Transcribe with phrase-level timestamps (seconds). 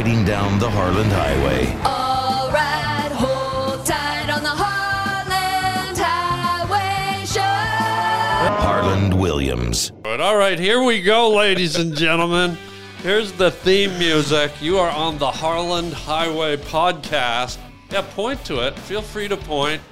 [0.00, 1.66] riding down the Harland Highway.
[1.84, 7.42] All right, hold tight on the Harland Highway Show.
[8.64, 9.90] Harland Williams.
[10.02, 12.56] But all right, here we go, ladies and gentlemen.
[13.02, 14.50] Here's the theme music.
[14.62, 17.58] You are on the Harland Highway podcast.
[17.90, 18.78] Yeah, point to it.
[18.78, 19.82] Feel free to point.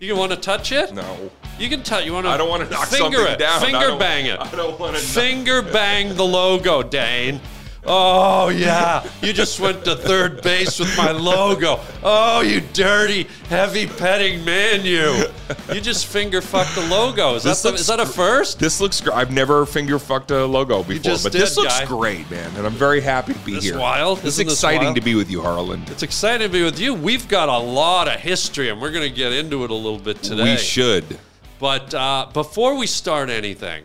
[0.00, 0.94] You want to touch it?
[0.94, 1.30] No.
[1.58, 2.06] You can touch.
[2.06, 2.30] You want to?
[2.30, 3.38] I don't wanna knock finger something it.
[3.38, 3.60] down.
[3.60, 4.40] Finger bang it.
[4.40, 7.38] I don't wanna knock- finger bang the logo, Dane.
[7.86, 11.80] Oh yeah, you just went to third base with my logo.
[12.02, 15.24] Oh, you dirty, heavy petting man, you!
[15.72, 17.36] You just finger fucked the logo.
[17.36, 18.58] Is that This the, is that a first?
[18.58, 19.00] This looks.
[19.00, 21.86] gr- I've never finger fucked a logo before, but did, this looks guy.
[21.86, 23.78] great, man, and I'm very happy to be This here.
[23.78, 24.18] wild?
[24.18, 24.96] This is Isn't exciting wild?
[24.96, 25.88] to be with you, Harland.
[25.88, 26.92] It's exciting to be with you.
[26.94, 29.98] We've got a lot of history, and we're going to get into it a little
[30.00, 30.42] bit today.
[30.42, 31.18] We should.
[31.60, 33.84] But uh, before we start anything,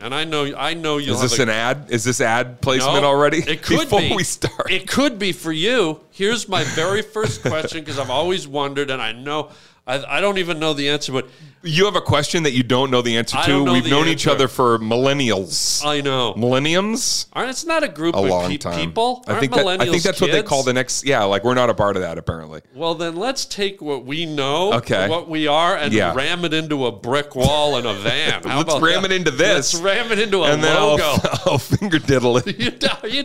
[0.00, 1.86] and I know, I know you'll Is this a, an ad?
[1.88, 3.38] Is this ad placement No, already?
[3.38, 4.14] It could Before be.
[4.14, 4.70] we start.
[4.70, 6.00] It could be for you.
[6.10, 9.50] Here's my very first question because I've always wondered, and I know
[9.86, 11.28] I, I don't even know the answer, but
[11.62, 13.64] you have a question that you don't know the answer to.
[13.64, 15.84] We've known each other for millennials.
[15.84, 16.34] I know.
[16.36, 17.26] Millenniums?
[17.34, 18.78] Aren't it's not a group A of long pe- time.
[18.78, 19.22] people?
[19.26, 21.04] I Aren't think that, I think that's what they call the next.
[21.04, 22.62] Yeah, like we're not a part of that apparently.
[22.74, 25.06] Well, then let's take what we know, Okay.
[25.08, 26.14] what we are, and Yeah.
[26.14, 28.42] ram it into a brick wall in a van.
[28.42, 29.10] How Let's ram that?
[29.12, 29.74] it into this.
[29.74, 31.14] Let's ram it into a and then I'll, logo.
[31.46, 32.46] I'll finger diddle it.
[32.58, 32.72] you,
[33.10, 33.24] you,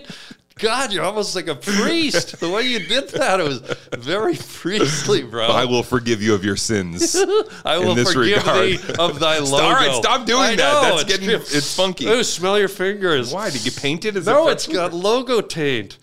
[0.60, 2.40] God, you're almost like a priest.
[2.40, 3.60] The way you did that, it was
[3.98, 5.48] very priestly, bro.
[5.48, 7.16] I will forgive you of your sins.
[7.66, 8.68] I will this forgive regard.
[8.68, 9.64] thee of thy logo.
[9.64, 10.58] All right, stop doing I that.
[10.58, 12.08] know, That's it's getting it's funky.
[12.08, 13.34] Ooh, smell your fingers.
[13.34, 14.16] Why did you paint it?
[14.18, 15.98] Is No, it it's got logo taint.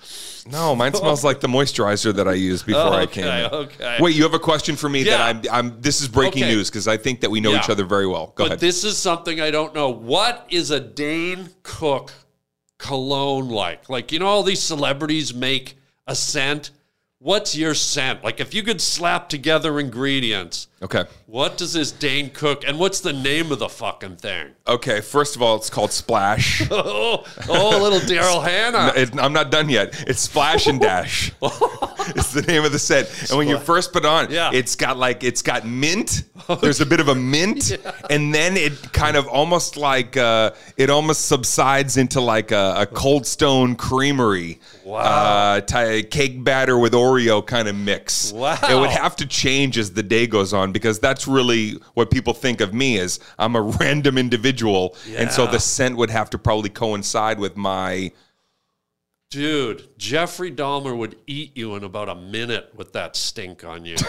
[0.51, 0.75] no.
[0.75, 3.27] Mine smells like the moisturizer that I used before I Okay, came.
[3.27, 3.45] in.
[3.53, 3.99] okay.
[4.01, 5.19] Wait, you have a question for me Yeah.
[5.33, 5.67] that I'm.
[5.73, 5.81] I'm.
[5.83, 6.55] This is breaking Okay.
[6.55, 7.59] news because I think that we know Yeah.
[7.63, 8.33] each other very well.
[8.37, 8.47] Go ahead.
[8.47, 8.61] but ahead.
[8.61, 9.91] this is something I don't know.
[9.91, 12.13] What is a Dane Cook
[12.79, 13.89] cologne like?
[13.89, 16.71] Like, you know, all these celebrities make a scent.
[17.19, 18.23] What's your scent?
[18.23, 21.05] Like, if you could slap together ingredients, okay.
[21.27, 24.49] what does this Dane Cook and what's the name of the fucking thing?
[24.69, 25.01] Okay.
[25.01, 26.63] First of all, it's called Splash.
[26.71, 28.93] Oh, oh, little Daryl Hannah.
[28.97, 30.05] It- I'm not done yet.
[30.09, 31.33] It's Splash and Dash.
[31.43, 33.09] it's the name of the set.
[33.31, 34.51] And when you first put on, Yeah.
[34.53, 36.25] it's got like it's got mint.
[36.61, 37.77] There's a bit of a mint,
[38.11, 42.87] and then it kind of almost like uh, it almost subsides into like a, a
[42.87, 44.99] Cold Stone Creamery, Wow.
[45.01, 48.33] uh, ty- cake batter with Oreo kind of mix.
[48.33, 48.59] Wow.
[48.69, 52.33] It would have to change as the day goes on because that's really what people
[52.35, 53.21] think of me as.
[53.39, 58.13] I'm a random individual, and so the scent would have to probably coincide with my.
[59.31, 63.97] Dude, Jeffrey Dahmer would eat you in about a minute with that stink on you.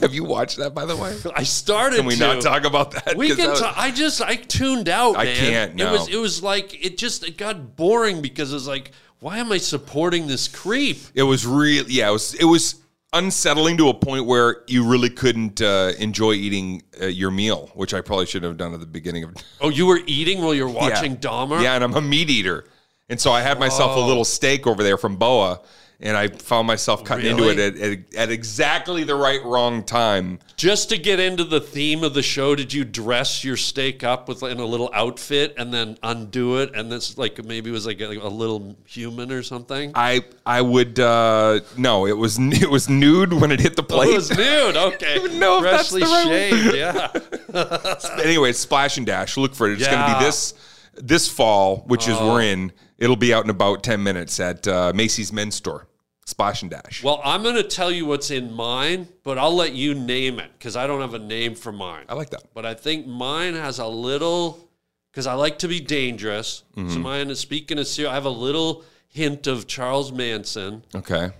[0.00, 1.16] Have you watched that, by the way?
[1.36, 2.20] I started Can we to.
[2.20, 3.16] not talk about that?
[3.16, 3.38] We can.
[3.38, 5.16] that was- ta- I just I tuned out.
[5.16, 5.36] I man.
[5.36, 9.38] can't, It was it was like it just it got boring because it's like why
[9.38, 10.98] am I supporting this creep?
[11.14, 11.84] It was real.
[11.88, 12.34] Yeah, it was.
[12.34, 12.76] It was
[13.16, 17.94] unsettling to a point where you really couldn't uh, enjoy eating uh, your meal, which
[17.94, 19.34] I probably should have done at the beginning of.
[19.60, 20.74] Oh, you were eating while you're Yeah.
[20.90, 21.62] watching Dahmer.
[21.62, 22.64] Yeah, and I'm a meat eater,
[23.08, 25.60] and so I had myself a little steak over there from Boa,
[26.00, 30.38] and I found myself cutting into it at, at, at exactly the right wrong time.
[30.56, 34.28] Just to get into the theme of the show, did you dress your steak up
[34.28, 37.86] with in a little outfit and then undo it, and this like maybe it was
[37.86, 39.92] like a, like a little human or something?
[39.94, 43.86] I I would uh, no, it was it was nude when it hit the Oh,
[43.86, 44.10] plate.
[44.10, 44.76] it was nude.
[44.76, 46.76] Okay, know if that's freshly the right shaved.
[46.76, 48.20] Yeah.
[48.24, 49.36] anyway, it's Splash and Dash.
[49.36, 49.74] Look for it.
[49.80, 50.54] It's going to be this
[50.96, 52.72] this fall, which is we're in.
[52.98, 55.86] It'll be out in about ten minutes at uh, Macy's Men's Store.
[56.28, 57.04] Splash and Dash.
[57.04, 60.50] Well, I'm going to tell you what's in mine, but I'll let you name it
[60.58, 62.04] because I don't have a name for mine.
[62.08, 62.42] I like that.
[62.52, 64.68] But I think mine has a little,
[65.12, 66.64] because I like to be dangerous.
[66.76, 66.90] Mm-hmm.
[66.94, 68.10] So mine is speaking of serious.
[68.10, 71.30] I have a little hint of Charles Manson, Okay.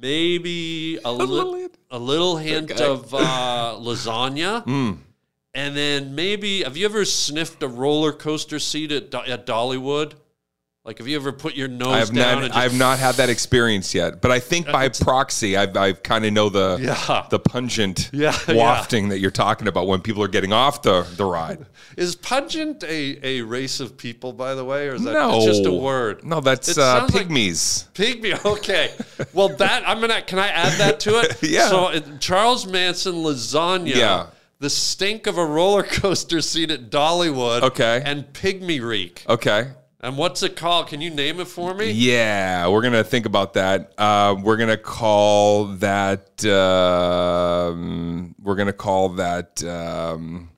[0.00, 1.78] maybe a, li- little hint.
[1.90, 4.96] a little hint of uh, lasagna.
[5.54, 10.14] And then maybe, have you ever sniffed a roller coaster seat at, at Dollywood?
[10.84, 12.44] Like, have you ever put your nose I have down not.
[12.44, 15.92] and I have not had that experience yet, but I think by proxy, I've, I
[15.94, 17.26] kind of know the Yeah.
[17.30, 18.54] the pungent Yeah, yeah.
[18.54, 21.64] wafting that you're talking about when people are getting off the the ride.
[21.96, 25.64] Is pungent a, a race of people, by the way, or is that no, just
[25.64, 26.22] a word?
[26.22, 27.88] No, that's uh, sounds like- pygmies.
[27.92, 28.44] Pygmy.
[28.44, 28.92] Okay.
[29.32, 30.20] Well, that I'm gonna.
[30.20, 31.42] Can I add that to it?
[31.42, 31.68] Yeah.
[31.70, 33.94] So Charles Manson lasagna.
[33.94, 34.26] Yeah.
[34.60, 37.62] The stink of a roller coaster seat at Dollywood.
[37.62, 38.02] Okay.
[38.04, 39.24] And pygmy reek.
[39.28, 39.72] okay.
[40.00, 40.88] And what's it called?
[40.88, 41.90] Can you name it for me?
[41.90, 43.94] Yeah, we're gonna think about that.
[43.96, 46.44] Uh, we're gonna call that.
[46.44, 49.64] Um, we're gonna call that.
[49.64, 50.50] Um,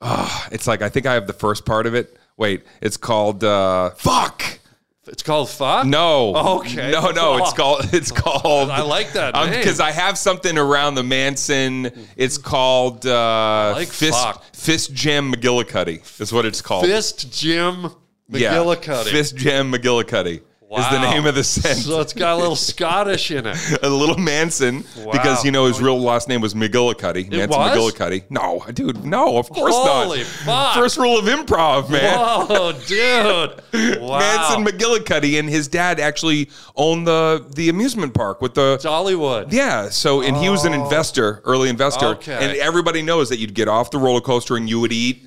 [0.00, 2.16] ah, it's like I think I have the first part of it.
[2.36, 4.60] Wait, it's called uh, fuck.
[5.08, 5.84] It's called fuck.
[5.86, 6.34] No.
[6.60, 6.92] Okay.
[6.92, 7.38] No, no.
[7.38, 7.92] It's called.
[7.92, 8.70] It's called.
[8.70, 9.50] I like that name.
[9.50, 11.90] because I have something around the Manson.
[12.16, 14.44] It's called uh, like Fist fuck.
[14.54, 16.20] Fist Jam McGillicuddy.
[16.20, 16.86] Is what it's called.
[16.86, 17.90] Fist Jim
[18.28, 18.54] Yeah.
[18.54, 19.10] McGillicuddy.
[19.10, 20.42] Fist Jam McGillicuddy
[20.78, 21.78] is the name of the scent.
[21.78, 23.56] So it's got a little Scottish in it.
[23.82, 25.12] a little Manson Wow.
[25.12, 27.30] because you know his real last name was McGillicuddy.
[27.30, 27.92] Manson was?
[27.94, 28.24] McGillicuddy.
[28.30, 30.26] No, dude, no, of course Holy not.
[30.26, 30.74] fuck.
[30.74, 32.18] First rule of improv, man.
[32.18, 34.00] Whoa, dude!
[34.00, 34.18] Wow.
[34.18, 39.52] Manson McGillicuddy and his dad actually owned the the amusement park with the Dollywood.
[39.52, 39.88] yeah.
[39.88, 40.82] So and he was an oh.
[40.84, 42.10] investor, early investor, Oh.
[42.12, 42.32] Okay.
[42.34, 45.26] and everybody knows that you'd get off the roller coaster and you would eat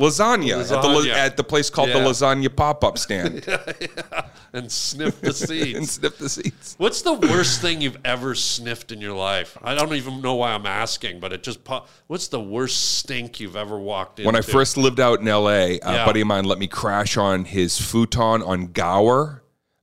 [0.00, 3.46] lasagna, at the la- at the place called the lasagna pop up stand
[4.52, 5.78] and sniff the seeds.
[5.78, 6.74] and sniff the seeds.
[6.78, 9.56] What's the worst thing you've ever sniffed in your life?
[9.62, 11.88] I don't even know why I'm asking, but it just pop.
[12.06, 14.26] What's the worst stink you've ever walked in?
[14.26, 16.04] When I first lived out in LA, a Yeah.
[16.04, 19.39] buddy of mine let me crash on his futon on Gower,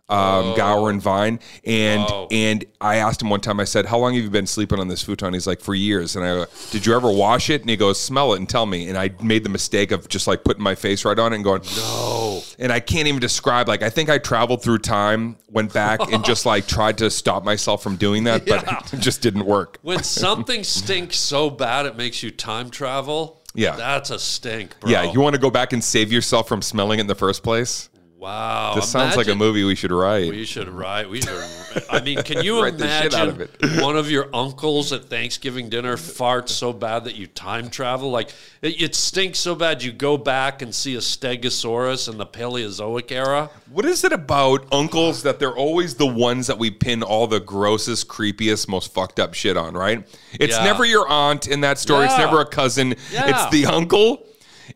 [0.10, 2.28] um, Gower and Vine, and Oh.
[2.32, 3.60] and I asked him one time.
[3.60, 6.16] I said, "How long have you been sleeping on this futon?" He's like, "For years."
[6.16, 8.66] And I go, "Did you ever wash it?" And he goes, "Smell it and tell
[8.66, 11.36] me." And I made the mistake of just like putting my face right on it
[11.36, 13.68] and going, no, and I can't even describe.
[13.68, 17.44] Like I think I traveled through time, went back, and just like tried to stop
[17.44, 19.78] myself from doing that, but it just didn't work.
[19.82, 23.42] when something stinks so bad it makes you time travel.
[23.54, 23.76] Yeah.
[23.76, 24.92] that's a stink, bro.
[24.92, 27.42] Yeah, you want to go back and save yourself from smelling it in the first
[27.42, 27.90] place?
[28.18, 28.74] Wow.
[28.76, 30.30] This sounds like a movie we should write.
[30.30, 31.10] We should write.
[31.10, 31.44] We should.
[31.90, 35.06] I mean, can you Write the shit out of imagine one of your uncles at
[35.06, 38.10] Thanksgiving dinner farts so bad that you time travel?
[38.10, 38.30] Like
[38.62, 43.12] it, it stinks so bad you go back and see a Stegosaurus in the Paleozoic
[43.12, 43.50] era.
[43.70, 47.40] What is it about uncles that they're always the ones that we pin all the
[47.40, 50.08] grossest, creepiest, most fucked up shit on, right?
[50.34, 50.64] It's Yeah.
[50.64, 52.06] never your aunt in that story.
[52.06, 52.96] It's never a cousin.
[53.12, 53.30] Yeah.
[53.30, 54.24] It's the uncle.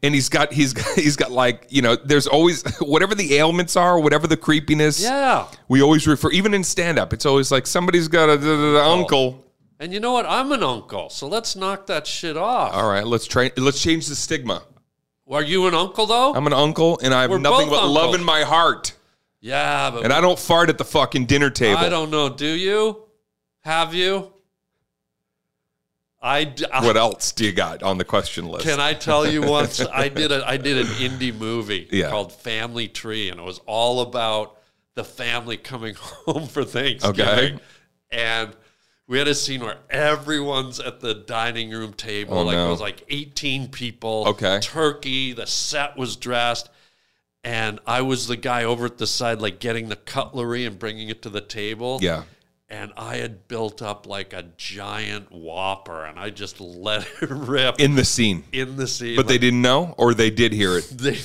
[0.04, 3.76] And he's got he's got, he's got like you know there's always whatever the ailments
[3.76, 5.48] are whatever the creepiness Yeah.
[5.68, 9.46] we always refer even in stand up it's always like somebody's got a da, uncle
[9.80, 10.26] And you know what?
[10.26, 12.74] I'm an uncle, so let's knock that shit off.
[12.74, 14.64] all right let's try let's change the stigma
[15.30, 16.34] Are you an uncle though?
[16.34, 18.94] I'm an uncle and I have We're nothing but love in my heart
[19.44, 22.30] yeah, but and I don't fart at the fucking dinner table I don't know.
[22.30, 23.06] Do you?
[23.62, 24.32] Have you?
[26.22, 26.54] I.
[26.72, 29.80] I- what else do you got on the question list Can I tell you once
[29.82, 32.10] I did a I did an indie movie Yeah.
[32.10, 34.58] called Family Tree, and it was all about
[34.96, 37.56] the family coming home for Thanksgiving.
[37.56, 37.60] Okay.
[38.12, 38.56] And
[39.08, 42.38] we had a scene where everyone's at the dining room table.
[42.40, 42.68] Oh, like no.
[42.68, 44.26] it was like 18 people.
[44.28, 44.60] Okay.
[44.62, 46.70] Turkey, the set was dressed.
[47.44, 51.10] And I was the guy over at the side, like getting the cutlery and bringing
[51.10, 52.24] it to the table yeah
[52.72, 57.80] and I had built up like a giant whopper, and I just let it rip
[57.80, 59.16] in the scene in the scene.
[59.18, 61.18] but they didn't know or they did hear it they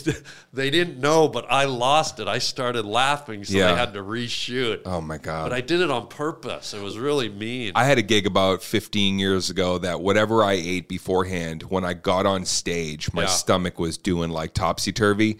[0.52, 2.26] they didn't know, but I lost it.
[2.28, 3.70] I started laughing, so Yeah.
[3.72, 4.82] they had to reshoot.
[4.84, 6.74] oh my god But I did it on purpose.
[6.74, 7.72] It was really mean.
[7.76, 11.94] I had a gig about 15 years ago that whatever I ate beforehand, when I
[11.94, 13.28] got on stage, my Yeah.
[13.28, 15.38] stomach was doing like topsy turvy.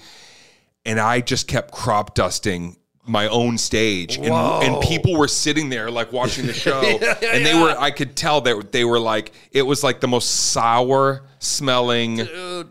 [0.85, 2.76] And I just kept crop dusting
[3.06, 4.17] my own stage.
[4.17, 6.81] And, and people were sitting there like watching the show.
[6.82, 10.50] and they were, I could tell that they were like, it was like the most
[10.53, 12.69] sour smelling Dude,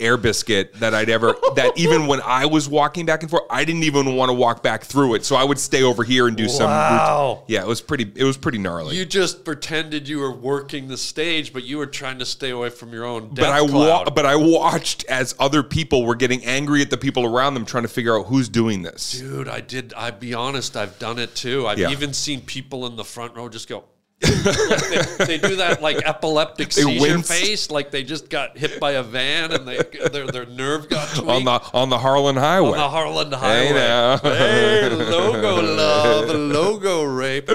[0.00, 3.64] air biscuit that I'd ever that even when I was walking back and forth, I
[3.64, 5.24] didn't even want to walk back through it.
[5.24, 7.42] So I would stay over here and do some Wow.
[7.48, 8.96] Yeah, it was pretty it was pretty gnarly.
[8.96, 12.70] you just pretended you were working the stage, but you were trying to stay away
[12.70, 16.44] from your own death but I wa- but I watched as other people were getting
[16.44, 19.18] angry at the people around them trying to figure out who's doing this.
[19.18, 19.92] Dude, I did.
[19.96, 21.66] I be honest, I've done it too.
[21.66, 21.90] I've Yeah.
[21.90, 23.84] even seen people in the front row just go.
[24.20, 27.28] They, they do that like epileptic They seizure wince.
[27.28, 29.78] face, like they just got hit by a van and they
[30.10, 32.70] their their nerve got tweaked On the on the Harland Highway.
[32.70, 33.72] on the Harland Highway.
[33.74, 34.16] now.
[34.18, 37.48] Hey, logo love, logo rape.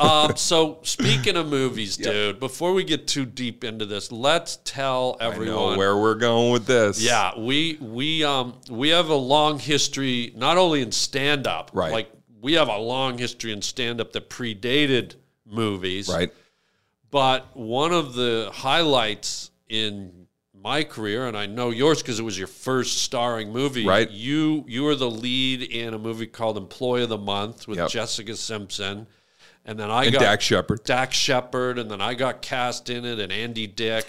[0.00, 5.16] Um, so speaking of movies, dude, before we get too deep into this, let's tell
[5.20, 7.00] everyone where we're going with this.
[7.00, 11.92] yeah, we we um we have a long history not only in stand up, Right.
[11.92, 15.14] Like we have a long history in stand up that predated
[15.50, 16.32] movies, Right.
[17.10, 22.38] But one of the highlights in my career, and I know yours because it was
[22.38, 23.84] your first starring movie.
[23.86, 24.08] Right.
[24.10, 27.88] You you were the lead in a movie called Employee of the Month with Yep.
[27.88, 29.06] Jessica Simpson,
[29.64, 30.84] and then I And got Dax Shepard.
[30.84, 34.06] Dax Shepard, and then I got cast in it, and Andy Dick,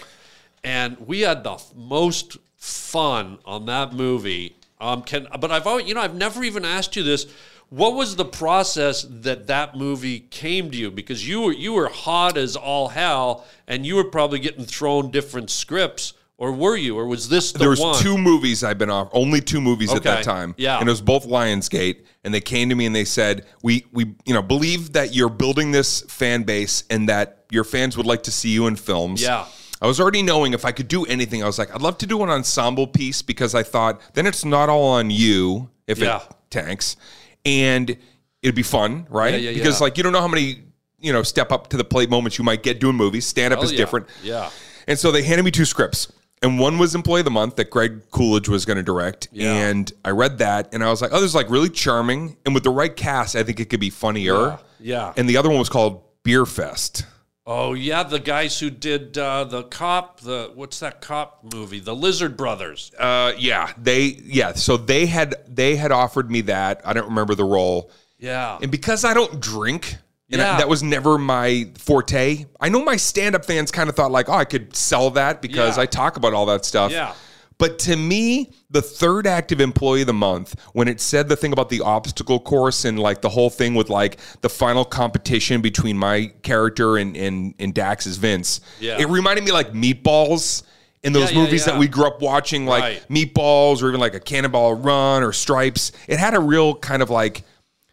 [0.62, 4.54] and we had the most fun on that movie.
[4.80, 7.26] Um, can but I've always, you know I've never even asked you this.
[7.72, 10.90] What was the process that that movie came to you?
[10.90, 15.10] Because you were you were hot as all hell, and you were probably getting thrown
[15.10, 16.12] different scripts.
[16.36, 18.02] or were you, or was this the there was one?
[18.02, 20.54] two movies I've been off, only two movies at that time.
[20.58, 20.78] Yeah.
[20.80, 24.02] and it was both Lionsgate, and they came to me and they said, "We we
[24.26, 28.22] you know believe that you're building this fan base and that your fans would like
[28.24, 29.46] to see you in films." Yeah.
[29.80, 32.06] I was already knowing if I could do anything, I was like, I'd love to
[32.06, 36.18] do an ensemble piece because I thought then it's not all on you if Yeah.
[36.18, 36.96] it tanks,
[37.44, 37.96] and
[38.42, 39.34] it'd be fun, right?
[39.34, 39.84] Yeah, yeah, because yeah.
[39.84, 40.62] like you don't know how many
[40.98, 43.26] you know step up to the plate moments you might get doing movies.
[43.26, 43.78] Stand up Hell is yeah.
[43.78, 44.06] different.
[44.22, 44.50] Yeah.
[44.86, 46.12] And so they handed me two scripts.
[46.42, 49.28] And one was Employee of the Month that Greg Coolidge was going to direct.
[49.30, 49.54] Yeah.
[49.54, 52.36] And I read that and I was like, oh, this is like really charming.
[52.44, 54.34] And with the right cast, I think it could be funnier.
[54.34, 54.58] Yeah.
[54.80, 55.12] Yeah.
[55.16, 57.06] And the other one was called Beer Fest.
[57.44, 61.80] Oh yeah, the guys who did uh, the cop, the what's that cop movie?
[61.80, 62.92] The Lizard Brothers.
[62.96, 64.52] Uh, yeah, they yeah.
[64.52, 66.82] So they had they had offered me that.
[66.84, 67.90] I don't remember the role.
[68.18, 68.58] Yeah.
[68.62, 69.96] And because I don't drink,
[70.30, 70.56] and I- Yeah.
[70.58, 72.46] that was never my forte.
[72.60, 75.76] I know my stand-up fans kind of thought like, oh, I could sell that because
[75.76, 75.82] Yeah.
[75.82, 76.92] I talk about all that stuff.
[76.92, 77.14] Yeah.
[77.62, 81.52] But to me, the third active employee of the month, when it said the thing
[81.52, 85.96] about the obstacle course and like the whole thing with like the final competition between
[85.96, 88.98] my character and and, and Dax's Vince, Yeah.
[89.00, 90.64] it reminded me like meatballs
[91.04, 93.08] in those Yeah, yeah, movies that we grew up watching, like Right.
[93.08, 95.92] meatballs or even like a cannonball run or stripes.
[96.08, 97.44] It had a real kind of like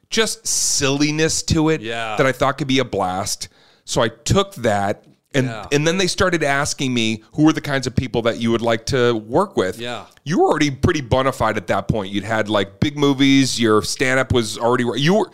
[0.10, 2.16] just silliness to it Yeah.
[2.18, 3.50] that I thought could be a blast.
[3.86, 5.66] So I took that and Yeah.
[5.72, 8.62] and then they started asking me who are the kinds of people that you would
[8.62, 9.80] like to work with.
[9.80, 10.06] Yeah.
[10.24, 12.12] You were already pretty bona fide at that point.
[12.12, 15.30] You'd had like big movies, your stand up was already you were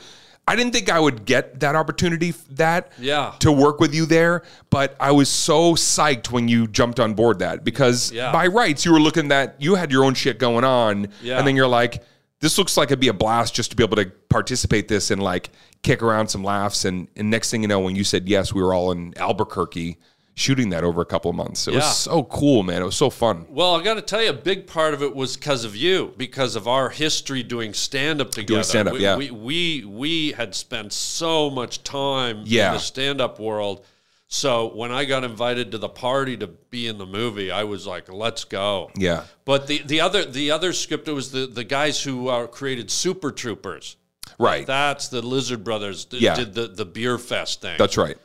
[0.48, 3.32] I didn't think I would get that opportunity that Yeah.
[3.40, 7.40] to work with you there, but I was so psyched when you jumped on board
[7.40, 8.32] that because Yeah.
[8.32, 11.40] by rights you were looking that you had your own shit going on Yeah.
[11.40, 12.04] and then you're like
[12.46, 15.22] this looks like it'd be a blast just to be able to participate this and
[15.22, 15.50] like
[15.82, 18.62] kick around some laughs and, and next thing you know when you said yes we
[18.62, 19.98] were all in albuquerque
[20.38, 21.80] shooting that over a couple of months it Yeah.
[21.80, 24.34] was so cool man it was so fun Well, I got to tell you, a
[24.34, 28.32] big part of it was because of you, because of our history doing stand up
[28.32, 28.56] together.
[28.56, 29.16] Doing stand-up, we, yeah.
[29.16, 32.68] We, we we had spent so much time Yeah.
[32.68, 33.86] in the stand up world.
[34.28, 37.86] So when I got invited to the party to be in the movie, I was
[37.86, 41.64] like, "Let's go!" yeah But the, the other the other script it was the the
[41.64, 43.98] guys who uh, created Super Troopers.
[44.40, 46.36] right That's the Lizard Brothers Yeah.
[46.36, 47.76] did the the beer fest thing.
[47.78, 48.18] that's right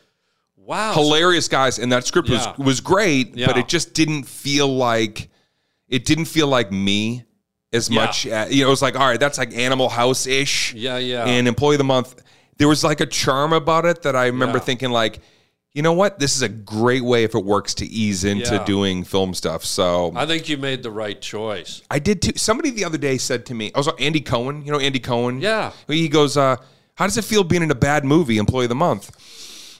[0.57, 0.95] wow.
[0.95, 2.55] hilarious guys and that script Yeah.
[2.57, 3.47] was was great Yeah.
[3.47, 5.29] but it just didn't feel like
[5.89, 7.25] it didn't feel like me
[7.73, 8.01] as Yeah.
[8.07, 10.97] much as, you know it was like all right that's like animal house ish Yeah,
[10.97, 11.25] yeah.
[11.27, 12.23] and employee of the month
[12.57, 15.21] there was like a charm about it that i remember thinking like
[15.75, 18.65] you know what this is a great way if it works to ease into Yeah.
[18.65, 21.83] doing film stuff so I think you made the right choice.
[21.91, 22.33] I did too.
[22.37, 24.65] Somebody the other day said to me, I was Andy Cohen.
[24.65, 25.41] You know Andy Cohen?
[25.41, 25.73] Yeah.
[25.87, 26.57] He goes, uh,
[26.97, 29.11] "How does it feel being in a bad movie, Employee of the Month?"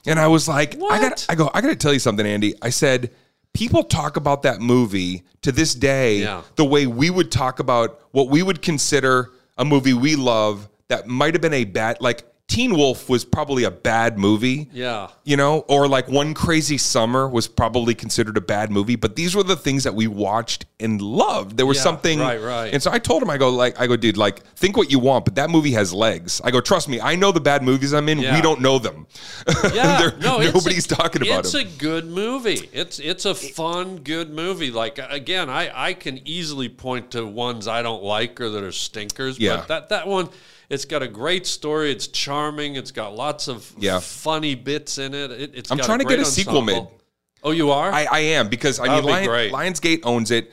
[0.05, 1.01] And I was like, "I What?
[1.01, 3.11] got." I go, "I got to tell you something, Andy." I said,
[3.53, 6.41] "People talk about that movie to this day Yeah.
[6.55, 11.07] the way we would talk about what we would consider a movie we love that
[11.07, 15.07] might have been a bad, like Teen Wolf was probably a bad movie." Yeah.
[15.23, 19.35] you know, or like One Crazy Summer was probably considered a bad movie, but these
[19.35, 21.57] were the things that we watched and loved.
[21.57, 22.73] There was Yeah, something, right, right.
[22.73, 24.99] And so I told him, I go, like, I go, dude, like, think what you
[24.99, 26.41] want, but that movie has legs.
[26.43, 28.19] I go, trust me, I know the bad movies I'm in.
[28.19, 28.35] Yeah.
[28.35, 29.07] We don't know them.
[29.73, 31.39] Yeah, no, nobody's a, talking about it.
[31.39, 31.61] It's them.
[31.67, 32.69] a good movie.
[32.73, 34.71] It's it's a fun, good movie.
[34.71, 38.71] Like again, I I can easily point to ones I don't like or that are
[38.71, 39.39] stinkers.
[39.39, 39.57] Yeah.
[39.57, 40.29] But that that one,
[40.71, 41.91] it's got a great story.
[41.91, 42.75] It's charming.
[42.75, 43.99] It's got lots of Yeah.
[43.99, 45.31] funny bits in it.
[45.31, 46.87] it it's I'm trying to get a sequel made.
[47.43, 47.91] Oh, you are?
[47.91, 49.51] I, I am because I That'd mean, Lion, great.
[49.51, 50.51] Lionsgate owns it,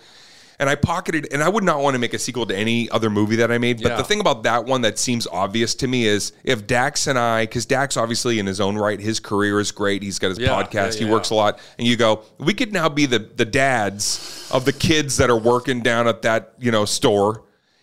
[0.59, 3.11] and I pocketed, and I would not want to make a sequel to any other
[3.11, 3.83] movie that I made.
[3.83, 3.97] But Yeah.
[3.99, 7.45] the thing about that one that seems obvious to me is if Dax and I,
[7.45, 10.03] because Dax obviously in his own right, his career is great.
[10.03, 12.73] He's got his Yeah, podcast, yeah, he works a lot, and you go, we could
[12.73, 16.71] now be the the dads of the kids that are working down at that you
[16.73, 17.43] know store.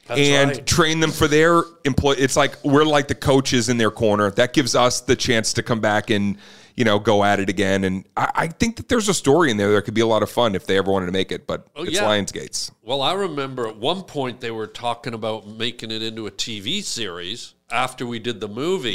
[0.10, 0.66] And right.
[0.66, 2.12] train them for their employ.
[2.12, 4.32] It's like we're like the coaches in their corner.
[4.32, 6.38] That gives us the chance to come back and
[6.76, 7.84] you know go at it again.
[7.84, 10.24] And I, I think that there's a story in there that could be a lot
[10.24, 11.48] of fun if they ever wanted to make it.
[11.48, 12.08] But oh, it's Oh, yeah.
[12.08, 12.72] Lionsgate's.
[12.84, 16.84] Well, I remember at one point they were talking about making it into a TV
[16.84, 18.92] series after we did the movie.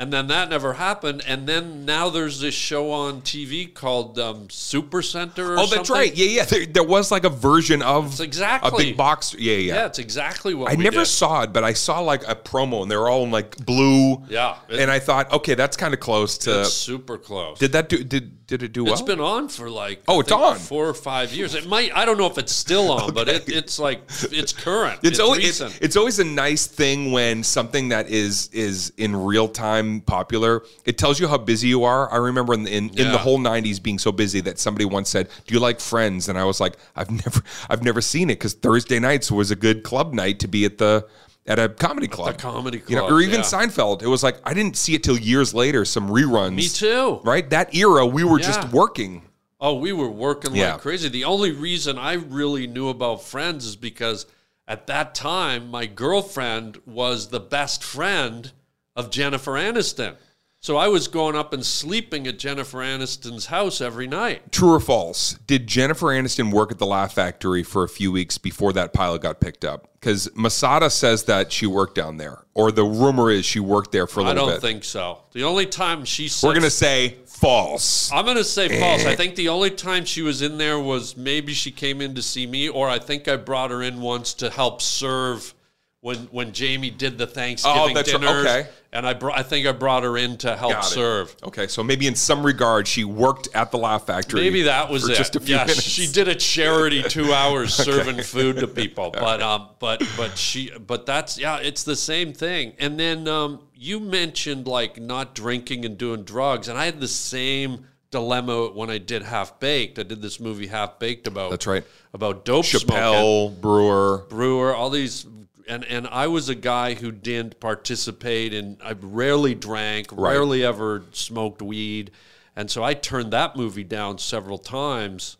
[0.00, 1.22] And then that never happened.
[1.26, 5.52] And then now there's this show on TV called um, Super Center.
[5.52, 5.94] Or Oh, that's something.
[5.94, 6.14] right.
[6.16, 6.44] Yeah, yeah.
[6.46, 9.34] There, there was like a version of It's exactly a big box.
[9.38, 9.74] Yeah, yeah.
[9.74, 11.06] Yeah, it's exactly what I never did.
[11.06, 14.24] saw it, but I saw like a promo, and they were all in like blue.
[14.30, 16.64] Yeah, it- and I thought, okay, that's kind of close to.
[16.64, 17.58] Super close.
[17.58, 18.02] Did that do?
[18.02, 18.94] Did did it do well?
[18.94, 20.58] It's been on for like Oh, I it's on.
[20.58, 21.54] four or five years.
[21.54, 24.02] It might I don't know if it's still on, but it, it's like
[24.32, 24.98] it's current.
[25.04, 25.70] it's, always recent.
[25.76, 30.64] it's, it's always a nice thing when something that is is in real time popular.
[30.84, 32.12] It tells you how busy you are.
[32.12, 35.28] I remember in in, in the whole '90s being so busy that somebody once said,
[35.46, 38.54] "Do you like Friends?" And I was like, "I've never, I've never seen it because
[38.54, 41.06] Thursday nights was a good club night to be at the."
[41.50, 43.44] At a comedy club, A comedy you know, club, or even yeah.
[43.44, 44.02] Seinfeld.
[44.02, 45.84] It was like I didn't see it till years later.
[45.84, 46.54] Some reruns.
[46.54, 47.20] Me too.
[47.24, 48.70] Right, that era we were just Yeah.
[48.70, 49.22] working.
[49.60, 50.74] Oh, we were working Yeah.
[50.74, 51.08] like crazy.
[51.08, 54.26] The only reason I really knew about Friends is because
[54.68, 58.52] at that time my girlfriend was the best friend
[58.94, 60.14] of Jennifer Aniston.
[60.62, 64.52] So I was going up and sleeping at Jennifer Aniston's house every night.
[64.52, 65.38] True or false?
[65.46, 69.22] Did Jennifer Aniston work at the Laugh Factory for a few weeks before that pilot
[69.22, 69.88] got picked up?
[69.98, 74.06] Because Masada says that she worked down there, or the rumor is she worked there
[74.06, 74.50] for a I little bit.
[74.50, 74.66] I don't bit.
[74.66, 75.22] think so.
[75.32, 78.12] The only time she said We're gonna say false.
[78.12, 79.06] I'm going to say false.
[79.06, 79.16] I eh.
[79.16, 82.46] think the only time she was in there was maybe she came in to see
[82.46, 85.54] me, or I think I brought her in once to help serve
[86.02, 88.24] when when Jamie did the Thanksgiving Oh, that's right.
[88.24, 88.68] Okay.
[88.92, 91.36] And I brought, I think I brought her in to help serve.
[91.44, 94.40] Okay, so maybe in some regard she worked at the Laugh Factory.
[94.40, 95.14] Maybe that was it.
[95.14, 95.82] just a few yeah, minutes.
[95.82, 99.14] she did a charity two hours serving food to people.
[99.20, 102.72] But um, but but she but that's yeah, it's the same thing.
[102.78, 107.08] And then um, you mentioned like not drinking and doing drugs, and I had the
[107.08, 109.98] same dilemma when I did Half Baked.
[109.98, 111.84] I did this movie Half Baked about That's right.
[112.12, 112.88] about dope smoking.
[112.88, 114.26] Chappelle, Breuer.
[114.28, 115.26] Breuer, all these,
[115.70, 118.76] and and I was a guy who didn't participate in.
[118.84, 120.32] I rarely drank, Right.
[120.32, 122.10] rarely ever smoked weed,
[122.56, 125.36] and so I turned that movie down several times.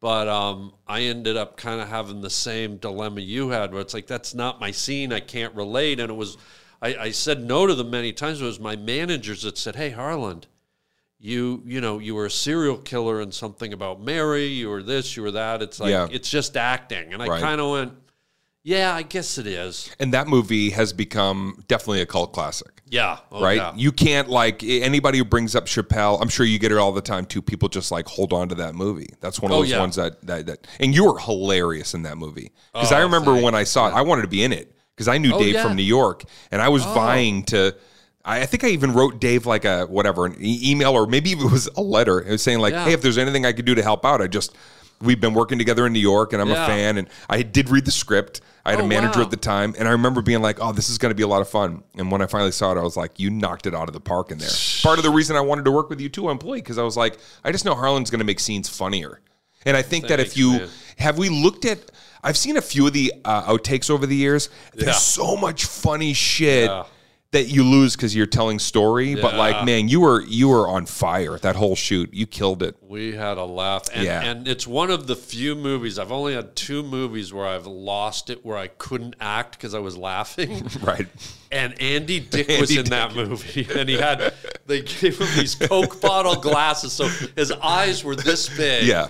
[0.00, 3.94] But um, I ended up kind of having the same dilemma you had, where it's
[3.94, 5.12] like that's not my scene.
[5.12, 6.36] I can't relate, and it was.
[6.80, 8.40] I, I said no to them many times.
[8.40, 10.46] It was my managers that said, "Hey, Harland."
[11.24, 14.46] You, you know, you were a serial killer and something about Mary.
[14.46, 15.62] You were this, you were that.
[15.62, 16.08] It's like Yeah.
[16.10, 17.40] it's just acting, and I Right.
[17.40, 17.92] kind of went,
[18.64, 19.94] yeah, I guess it is.
[19.98, 22.68] And that movie has become definitely a cult classic.
[22.86, 23.18] Yeah.
[23.30, 23.56] Oh, right?
[23.56, 23.72] yeah.
[23.74, 26.20] You can't like anybody who brings up Chappelle.
[26.20, 27.40] I'm sure you get it all the time too.
[27.40, 29.08] People just like hold on to that movie.
[29.20, 29.80] That's one of Oh, those yeah.
[29.80, 33.04] ones that, that that and you were hilarious in that movie because oh, I Oh,
[33.04, 33.44] remember thanks.
[33.44, 35.54] when I saw it, I wanted to be in it because I knew Oh, Dave
[35.54, 35.62] yeah.
[35.62, 36.92] from New York and I was oh.
[36.92, 37.74] vying to.
[38.24, 41.32] I I think I even wrote Dave like a whatever an e- email or maybe
[41.32, 42.20] it was a letter.
[42.20, 42.84] It was saying like, Yeah.
[42.84, 44.54] "Hey, if there's anything I could do to help out, I just
[45.02, 46.64] we've been working together in New York and I'm Yeah.
[46.64, 48.40] a fan and I did read the script.
[48.64, 49.24] I had Oh, a manager wow.
[49.24, 51.26] at the time, and I remember being like, "Oh, this is going to be a
[51.26, 53.74] lot of fun." And when I finally saw it, I was like, "You knocked it
[53.74, 54.48] out of the park in there."
[54.84, 56.96] Part of the reason I wanted to work with you too, employee, because I was
[56.96, 59.20] like, I just know Harland's going to make scenes funnier.
[59.66, 60.68] And I think that if you man.
[60.98, 61.90] have we looked at,
[62.22, 64.48] I've seen a few of the uh, outtakes over the years.
[64.74, 64.92] There's Yeah.
[64.92, 66.70] so much funny shit.
[66.70, 66.84] Yeah.
[67.32, 70.84] That you lose because you're telling story, but like, man, you were you were on
[70.84, 72.12] fire that whole shoot.
[72.12, 72.76] You killed it.
[72.82, 74.20] we had a laugh, and, Yeah.
[74.22, 75.98] and it's one of the few movies.
[75.98, 79.78] I've only had two movies where I've lost it, where I couldn't act because I
[79.78, 80.68] was laughing.
[80.82, 81.06] Right.
[81.50, 84.34] And Andy Dick was Andy in that movie, and he had
[84.66, 88.86] they gave him these Coke bottle glasses, so his eyes were this big.
[88.86, 89.08] Yeah.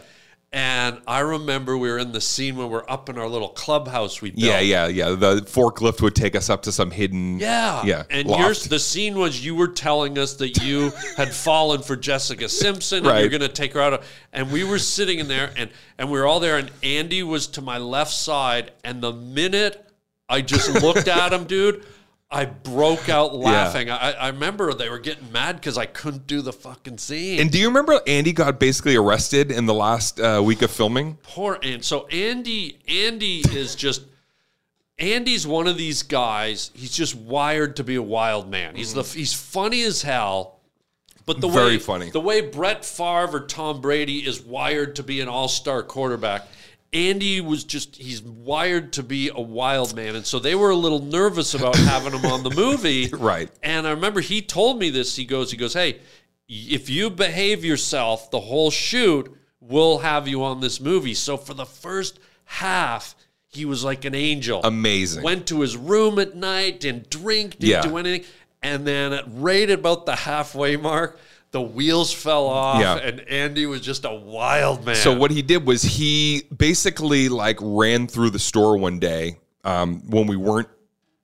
[0.55, 4.21] And I remember we were in the scene when we're up in our little clubhouse
[4.21, 4.43] we built.
[4.43, 5.11] Yeah, yeah, yeah.
[5.15, 7.39] The forklift would take us up to some hidden.
[7.39, 7.83] Yeah.
[7.87, 8.03] yeah.
[8.11, 12.51] And yours, the scene was you were telling us that you had fallen for Jessica
[12.51, 13.21] Simpson and Right.
[13.21, 14.03] you're going to take her out.
[14.35, 16.59] And we were sitting in there and, and we were all there.
[16.59, 18.73] And Andy was to my left side.
[18.85, 19.89] And the minute
[20.29, 21.87] I just looked at him, dude,
[22.33, 23.91] I broke out laughing.
[23.91, 27.39] I, I remember they were getting mad because I couldn't do the fucking scene.
[27.41, 31.19] And do you remember Andy got basically arrested in the last uh, week of filming?
[31.23, 34.03] poor and so Andy Andy is just
[34.99, 36.71] Andy's one of these guys.
[36.75, 38.77] He's just wired to be a wild man.
[38.77, 40.61] He's the he's funny as hell.
[41.25, 42.11] But the Very way funny.
[42.11, 46.49] the way Brett Favre or Tom Brady is wired to be an all-star quarterback,
[46.93, 50.15] Andy was just he's wired to be a wild man.
[50.15, 53.09] And so they were a little nervous about having him on the movie.
[53.09, 53.51] Right.
[53.63, 55.17] And I remember he told me this.
[55.17, 56.01] He goes, he goes, hey,
[56.49, 61.15] if you behave yourself the whole shoot, we'll have you on this movie.
[61.15, 63.15] So for the first half,
[63.47, 64.61] he was like an angel.
[64.63, 65.23] Amazing.
[65.23, 67.81] Went to his room at night, didn't drink, didn't Yeah.
[67.83, 68.25] do anything.
[68.63, 71.19] And then at right about the halfway mark,
[71.53, 72.97] the wheels fell off, Yeah.
[72.97, 74.97] and Andy was just a wild man.
[74.97, 80.01] So what he did was he basically like ran through the store one day um,
[80.11, 80.69] when we weren't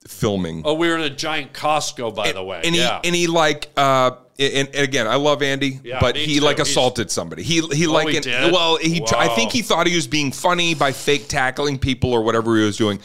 [0.06, 0.62] filming.
[0.64, 2.60] Oh, we were in a giant Costco, by the way.
[2.64, 3.00] and he yeah.
[3.04, 6.44] and he like uh and, and again I love Andy Yeah, but he too.
[6.44, 9.62] like He's- assaulted somebody he he like he an- well he tr- I think he
[9.62, 13.00] thought he was being funny by fake tackling people or whatever he was doing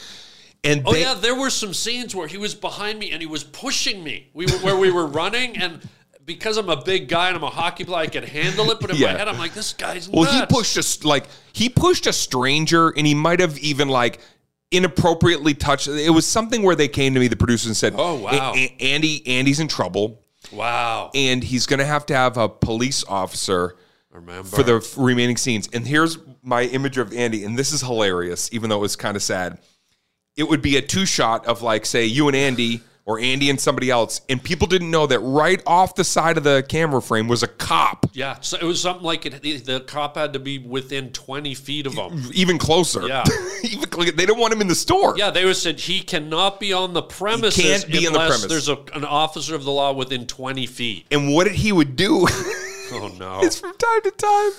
[0.64, 3.26] and Oh they, yeah, there were some scenes where he was behind me and he
[3.28, 4.30] was pushing me.
[4.34, 5.82] We were where we were running, and
[6.26, 8.80] because I'm a big guy and I'm a hockey player, I could handle it.
[8.80, 9.14] But in Yeah.
[9.14, 12.90] my head, I'm like, this guy's well he pushed us like he pushed a stranger
[12.90, 14.20] and he might have even like
[14.72, 18.16] inappropriately touched it was something where they came to me the producer and said Oh,
[18.16, 18.54] wow.
[18.56, 20.20] "A- A- Andy Andy's in trouble
[20.52, 21.12] Wow.
[21.14, 23.76] and he's going to have to have a police officer
[24.12, 24.48] Remember.
[24.48, 25.70] for the remaining scenes.
[25.74, 29.16] And here's my image of Andy, and this is hilarious, even though it was kind
[29.16, 29.60] of sad.
[30.36, 33.60] It would be a two shot of like, say, you and Andy, or Andy and
[33.60, 37.28] somebody else, and people didn't know that right off the side of the camera frame
[37.28, 40.60] was a cop, yeah, so it was something like it, the, cop had to be
[40.60, 42.30] within 20 feet of him.
[42.34, 43.08] even closer.
[43.08, 43.24] Yeah.
[43.64, 45.16] even they didn't want him in the store.
[45.18, 48.70] Yeah, they were said he cannot be on the premises can't be on the there's
[48.70, 51.06] a, an officer of the law within 20 feet.
[51.12, 52.28] And what he would do
[52.92, 53.40] Oh, no.
[53.42, 54.52] it's from time to time,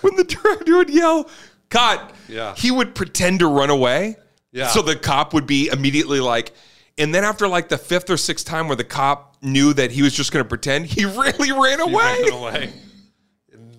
[0.00, 1.28] when the director would yell,
[1.68, 2.54] "Cut!" Yeah.
[2.54, 4.16] he would pretend to run away.
[4.52, 4.68] Yeah.
[4.68, 6.52] So the cop would be immediately like,
[6.98, 10.02] and then after like the fifth or sixth time where the cop knew that he
[10.02, 12.22] was just going to pretend, he really ran away.
[12.22, 12.72] Ran away.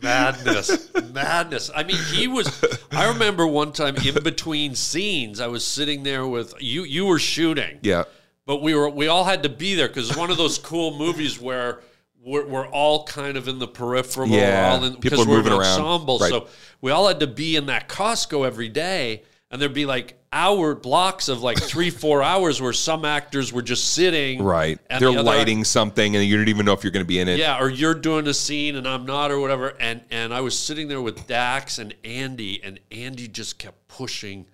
[0.02, 0.90] Madness.
[1.14, 1.72] Madness.
[1.76, 6.28] I mean, he was I remember one time in between scenes, I was sitting there
[6.28, 7.80] with you you were shooting.
[7.82, 8.04] Yeah.
[8.46, 10.98] But we were we all had to be there because it's one of those cool
[10.98, 11.82] movies where
[12.26, 14.28] we're, we're all kind of in the peripheral.
[14.28, 15.82] Yeah, all in, people because are we're moving an around.
[15.82, 16.20] ensemble.
[16.20, 16.30] Right.
[16.30, 16.48] So
[16.82, 20.76] we all had to be in that Costco every day, and there'd be like hour
[20.76, 24.44] blocks of like three four hours where some actors were just sitting.
[24.44, 24.80] Right.
[24.90, 27.08] and They're the other lighting something, and you don't even know if you're going to
[27.08, 27.38] be in it.
[27.40, 29.70] yeah, or you're doing a scene and I'm not, or whatever.
[29.80, 34.46] And and I was sitting there with Dax and Andy, and Andy just kept pushing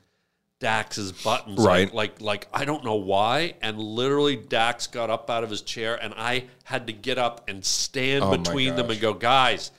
[0.59, 1.91] Dax's buttons, Right.
[1.93, 3.55] Like, like, like I don't know why.
[3.61, 7.49] And literally, Dax got up out of his chair, and I had to get up
[7.49, 9.71] and stand Oh between them and go, guys.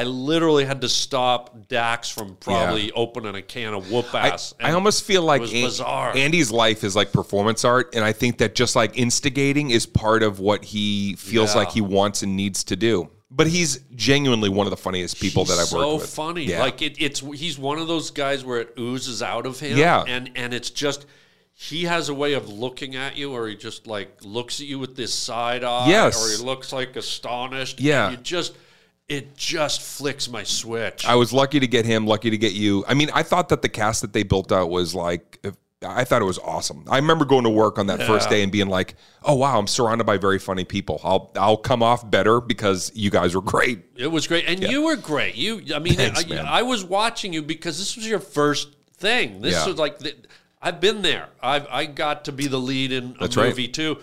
[0.00, 4.54] I literally had to stop Dax from probably opening a can of whoop ass.
[4.60, 6.16] I And almost feel like was An- bizarre.
[6.16, 10.22] Andy's life is like performance art, and I think that just like instigating is part
[10.22, 11.58] of what he feels Yeah.
[11.60, 13.10] like he wants and needs to do.
[13.30, 16.10] But he's genuinely one of the funniest people that I've so worked with.
[16.10, 16.44] funny.
[16.44, 16.60] Yeah.
[16.60, 19.76] Like it, it's he's one of those guys where it oozes out of him.
[19.76, 20.04] Yeah.
[20.06, 21.06] and and it's just
[21.52, 24.78] he has a way of looking at you, or he just like looks at you
[24.78, 26.16] with this side eye, Yes.
[26.16, 27.80] or he looks like astonished.
[27.80, 28.10] Yeah.
[28.12, 28.54] you just
[29.08, 31.06] it just flicks my switch.
[31.06, 32.84] I was lucky to get him, lucky to get you.
[32.86, 35.44] I mean, I thought that the cast that they built out was like,
[35.86, 36.84] I thought it was awesome.
[36.90, 39.68] I remember going to work on that first day and being like, "Oh wow, I'm
[39.68, 41.00] surrounded by very funny people.
[41.04, 44.82] I'll I'll come off better because you guys were great." It was great, and you
[44.82, 45.36] were great.
[45.36, 46.58] You, I mean, Thanks, I.
[46.58, 49.40] I was watching you because this was your first thing.
[49.40, 49.66] This Yeah.
[49.68, 50.16] was like the,
[50.60, 51.28] I've been there.
[51.40, 53.48] I've I got to be the lead in a That's right.
[53.48, 53.98] movie too,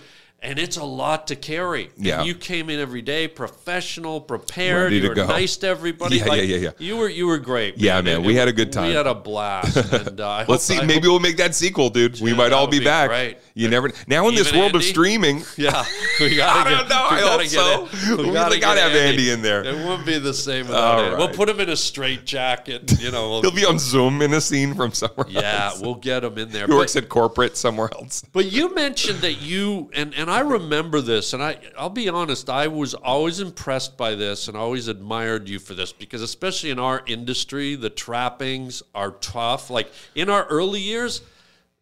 [0.45, 1.89] and it's a lot to carry.
[1.97, 2.23] And Yeah.
[2.23, 4.84] you came in every day, professional, prepared.
[4.84, 5.25] Ready you were go.
[5.27, 6.17] nice to everybody.
[6.17, 6.69] Yeah, Like, yeah, yeah, yeah.
[6.77, 7.77] You were you were great.
[7.77, 8.89] Yeah, man, we had a good time.
[8.89, 9.75] We had a blast.
[9.95, 10.77] And uh, Let's see.
[10.77, 12.19] I Maybe hope- we'll make that sequel, dude.
[12.21, 13.10] we Yeah, might all be, be back.
[13.10, 13.38] great.
[13.55, 15.43] You never now in this Even world of streaming.
[15.58, 15.84] Yeah,
[16.19, 16.95] we gotta I don't know.
[17.10, 17.88] I hope get so.
[18.17, 19.63] We gotta gotta have Andy in there.
[19.63, 21.15] It wouldn't be the same without Andy.
[21.17, 22.99] We'll put him in a straight jacket.
[22.99, 23.29] You know.
[23.29, 25.25] We'll, He'll be on Zoom in a scene from somewhere.
[25.27, 25.34] Else.
[25.34, 25.79] Yeah, else.
[25.81, 26.67] we'll get him in there.
[26.67, 28.23] He works at corporate somewhere else.
[28.34, 32.50] but you mentioned that you and and I remember this, and I I'll be honest,
[32.50, 36.80] I was always impressed by this, and always admired you for this because especially in
[36.80, 39.69] our industry, the trappings are tough.
[39.69, 41.21] Like in our early years,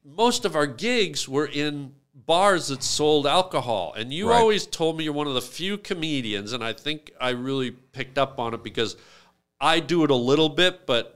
[0.05, 1.93] most of our gigs were in
[2.25, 4.39] bars that sold alcohol and you Right.
[4.39, 8.17] always told me you're one of the few comedians and i think i really picked
[8.17, 8.95] up on it because
[9.63, 11.15] i do it a little bit but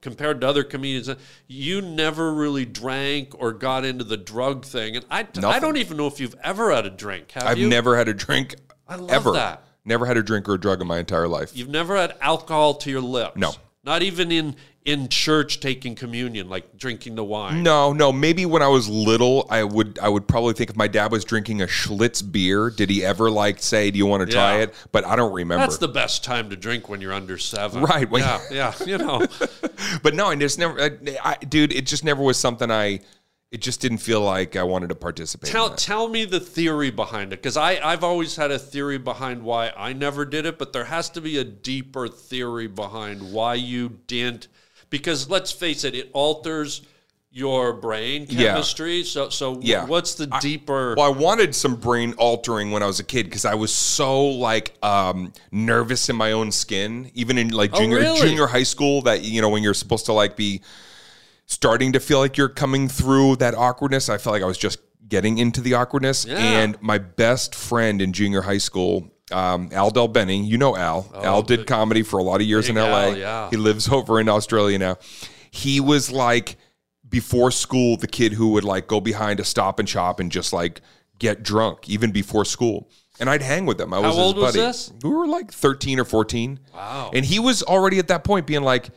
[0.00, 1.14] compared to other comedians uh,
[1.46, 5.96] you never really drank or got into the drug thing and i, I don't even
[5.98, 8.54] know if you've ever had a drink have I've you never had a drink
[8.88, 9.32] I love ever.
[9.32, 9.62] that.
[9.84, 11.56] Never had a drink or a drug in my entire life.
[11.56, 13.52] you've never had alcohol to your lips No.
[13.84, 18.10] not even in in church taking communion like drinking the wine No, no.
[18.12, 21.24] Maybe when I was little, I would I would probably think if my dad was
[21.24, 24.62] drinking a Schlitz beer, did he ever like say, "Do you want to try Yeah.
[24.64, 25.62] it?" But I don't remember.
[25.64, 28.98] that's the best time to drink when you're under seven Right, when- yeah yeah you
[28.98, 29.24] know
[30.02, 30.90] but no, and just never, I,
[31.22, 31.72] I, dude.
[31.72, 33.00] It just never was something I.
[33.52, 35.50] It just didn't feel like I wanted to participate.
[35.50, 38.96] Tell in tell me the theory behind it because I I've always had a theory
[38.98, 43.32] behind why I never did it, but there has to be a deeper theory behind
[43.32, 44.48] why you didn't.
[44.92, 46.82] Because let's face it, it alters
[47.34, 48.52] your brain Yeah.
[48.52, 49.02] chemistry.
[49.04, 49.86] So so Yeah.
[49.86, 50.94] what's the deeper?
[50.96, 54.22] Well, I wanted some brain altering when I was a kid because I was so
[54.22, 58.20] like um, nervous in my own skin, even in like Oh, junior really?
[58.20, 59.00] junior high school.
[59.02, 60.60] That you know when you're supposed to like be
[61.46, 64.10] starting to feel like you're coming through that awkwardness.
[64.10, 64.78] I felt like I was just
[65.08, 66.26] getting into the awkwardness.
[66.26, 66.36] Yeah.
[66.38, 69.08] And my best friend in junior high school.
[69.32, 71.10] Um, Al Del Bene, you know Al.
[71.14, 73.02] Al did comedy for a lot of years in Oh, LA.
[73.02, 73.50] Al, yeah.
[73.50, 74.96] He lives over in Australia now.
[75.50, 76.56] He was like
[77.08, 80.52] before school the kid who would like go behind a stop and shop and just
[80.52, 80.80] like
[81.18, 82.88] get drunk even before school.
[83.20, 83.92] And I'd hang with him.
[83.92, 84.92] I was old his was this?
[85.02, 86.58] We were like 13 or 14.
[86.74, 87.10] Wow.
[87.14, 88.88] And he was already at that point being like,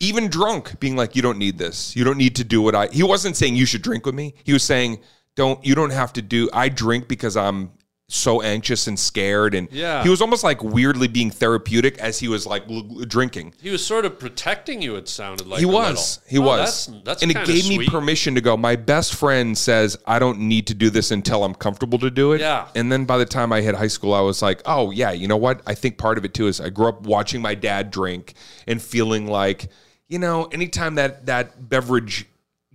[0.00, 1.94] even drunk, being like, you don't need this.
[1.96, 2.86] You don't need to do what I.
[2.88, 4.34] He wasn't saying you should drink with me.
[4.44, 5.00] He was saying,
[5.34, 7.72] don't, you don't have to do, I drink because I'm
[8.08, 10.02] so anxious and scared and Yeah.
[10.02, 12.64] he was almost like weirdly being therapeutic as he was like
[13.08, 14.96] drinking He was sort of protecting you.
[14.96, 16.20] It sounded like he was.
[16.28, 16.86] He Oh, was.
[16.86, 18.58] That's, that's and it gave me permission to go.
[18.58, 22.32] My best friend says I don't need to do this until I'm comfortable to do
[22.32, 22.42] it.
[22.42, 22.68] Yeah.
[22.74, 25.26] And then by the time I hit high school, I was like, oh yeah, you
[25.26, 25.62] know what?
[25.66, 28.34] I think part of it too is I grew up watching my dad drink
[28.66, 29.70] and feeling like,
[30.08, 32.26] you know, anytime that that beverage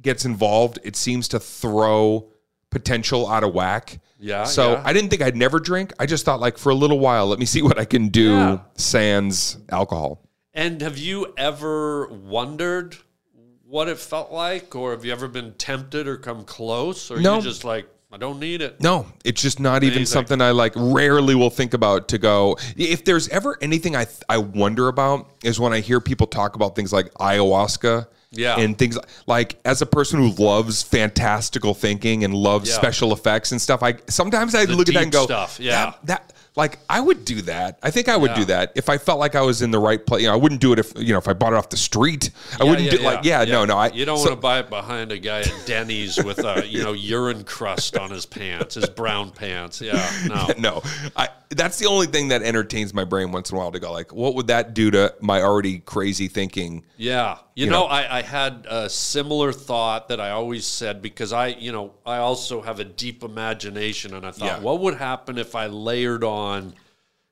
[0.02, 2.32] gets involved, it seems to throw
[2.72, 4.00] potential out of whack.
[4.20, 4.82] Yeah, So yeah.
[4.86, 5.94] I didn't think I'd never drink.
[6.00, 8.32] I just thought like for a little while, let me see what I can do
[8.32, 8.60] Yeah.
[8.76, 10.22] sans alcohol.
[10.54, 12.98] And have you ever wondered
[13.66, 17.38] what it felt like, or have you ever been tempted or come close, or No.
[17.38, 18.82] you just like I don't need it?
[18.82, 22.58] No, it's just not even something I like rarely will think about to go.
[22.76, 26.76] If there's ever anything I I wonder about is when I hear people talk about
[26.76, 28.08] things like ayahuasca.
[28.32, 28.60] Yeah.
[28.60, 32.76] And things like as a person who loves fantastical thinking and loves Yeah.
[32.76, 35.86] special effects and stuff, I sometimes I look at that and go, stuff, yeah.
[35.86, 37.80] that, that like I would do that.
[37.82, 38.36] I think I would Yeah.
[38.38, 40.22] do that if I felt like I was in the right place.
[40.22, 41.78] You know, I wouldn't do it if you know if I bought it off the
[41.78, 42.30] street.
[42.60, 43.78] I wouldn't do like yeah, no no.
[43.78, 46.64] I you don't so- want to buy it behind a guy at Denny's with a
[46.68, 49.82] you know urine crust on his pants, his brown pants.
[49.82, 50.48] Yeah, no.
[50.60, 50.84] no,
[51.16, 53.92] I, that's the only thing that entertains my brain once in a while to go
[53.92, 56.84] like, what would that do to my already crazy thinking?
[56.96, 57.40] Yeah.
[57.56, 57.86] You, You know, know.
[57.88, 62.18] I, I had a similar thought that I always said because I, you know, I
[62.18, 64.60] also have a deep imagination and I thought, Yeah.
[64.60, 66.76] what would happen if I layered on,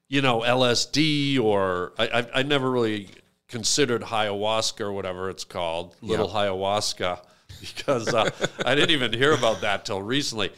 [0.09, 3.09] you know, LSD or I, I, I never really
[3.47, 7.19] considered ayahuasca or whatever it's called, little ayahuasca,
[7.61, 8.29] because uh,
[8.65, 10.51] I didn't even hear about that till recently.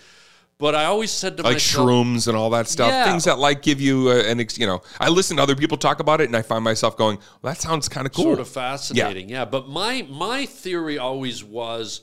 [0.59, 3.05] But I always said to Like myself, shrooms and all that stuff, Yeah.
[3.09, 4.81] things that like give you uh, an, ex, you know.
[4.99, 7.61] I listen to other people talk about it, and I find myself going, well, "That
[7.61, 9.29] sounds kind of cool." sort of fascinating.
[9.29, 9.45] Yeah.
[9.45, 12.01] but my my theory always was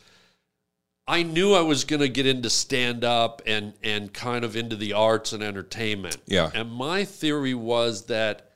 [1.07, 4.75] I knew I was going to get into stand up and and kind of into
[4.75, 6.17] the arts and entertainment.
[6.27, 6.51] Yeah.
[6.55, 8.51] And my theory was that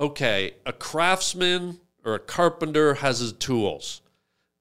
[0.00, 4.00] okay, a craftsman or a carpenter has his tools.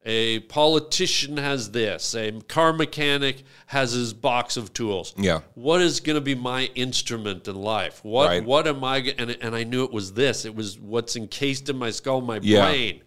[0.06, 2.14] A politician has this.
[2.14, 5.14] A car mechanic has his box of tools.
[5.18, 5.42] Yeah.
[5.56, 8.04] What is going to be my instrument in life?
[8.04, 8.44] What Right.
[8.44, 8.98] what am I?
[9.18, 10.44] And and I knew it was this.
[10.46, 12.66] It was what's encased in my skull, my Yeah.
[12.70, 13.02] brain.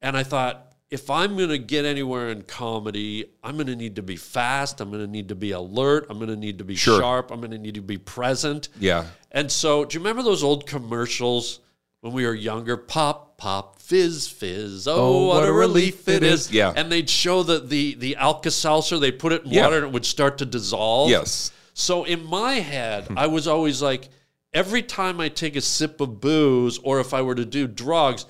[0.00, 3.94] And I thought, if I'm going to get anywhere in comedy, I'm going to need
[3.96, 4.80] to be fast.
[4.80, 6.06] I'm going to need to be alert.
[6.10, 7.00] I'm going to need to be Sure.
[7.00, 7.30] sharp.
[7.30, 8.68] I'm going to need to be present.
[8.80, 9.06] Yeah.
[9.30, 11.60] And so, do you remember those old commercials
[12.00, 12.76] when we were younger?
[12.76, 14.86] Pop, pop, fizz, fizz.
[14.86, 16.52] Oh, oh what, a relief it is.
[16.52, 16.72] Yeah.
[16.76, 19.00] And they'd show the the the Alka Seltzer.
[19.00, 19.64] They put it in Yeah.
[19.64, 21.10] water and it would start to dissolve.
[21.10, 21.50] Yes.
[21.74, 24.10] So in my head, I was always like,
[24.54, 28.26] every time I take a sip of booze, or if I were to do drugs,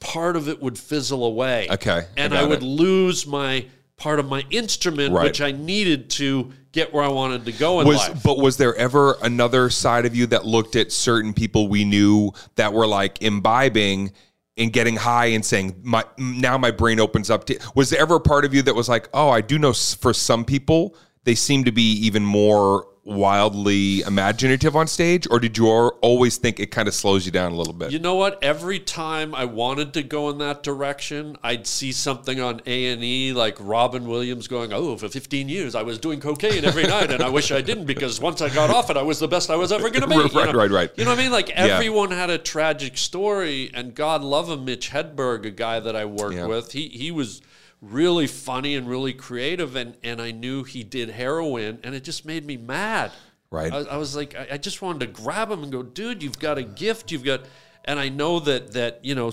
[0.00, 1.68] part of it would fizzle away.
[1.70, 2.66] Okay, and got I, would it.
[2.66, 3.66] lose my
[3.98, 5.24] part of my instrument, Right.
[5.24, 8.22] which I needed to get where I wanted to go in Was life.
[8.22, 12.32] but was there ever another side of you that looked at certain people we knew
[12.54, 14.12] that were like imbibing
[14.56, 18.16] and getting high and saying my now my brain opens up to was there ever
[18.16, 21.34] a part of you that was like oh I do know for some people they
[21.34, 26.72] seem to be even more wildly imaginative on stage or did you always think it
[26.72, 28.42] kind of slows you down a little bit You know what?
[28.42, 33.04] Every time I wanted to go in that direction, I'd see something on A and
[33.04, 37.12] E like Robin Williams going, "Oh, for 15 years I was doing cocaine every night,
[37.12, 39.50] and I wish I didn't because once I got off it, I was the best
[39.50, 40.58] I was ever going to be." Right, you know?
[40.58, 40.90] right, right.
[40.96, 41.32] You know what I mean?
[41.32, 45.94] Like everyone had a tragic story, and God love him, Mitch Hedberg, a guy that
[45.94, 46.46] I worked Yeah.
[46.46, 46.72] with.
[46.72, 47.40] He he was
[47.80, 52.24] really funny and really creative, and and I knew he did heroin, and it just
[52.24, 53.12] made me mad.
[53.50, 53.72] Right.
[53.72, 56.38] I, I was like, I, I just wanted to grab him and go, dude, you've
[56.38, 57.12] got a gift.
[57.12, 57.42] You've got,
[57.84, 59.32] and I know that that you know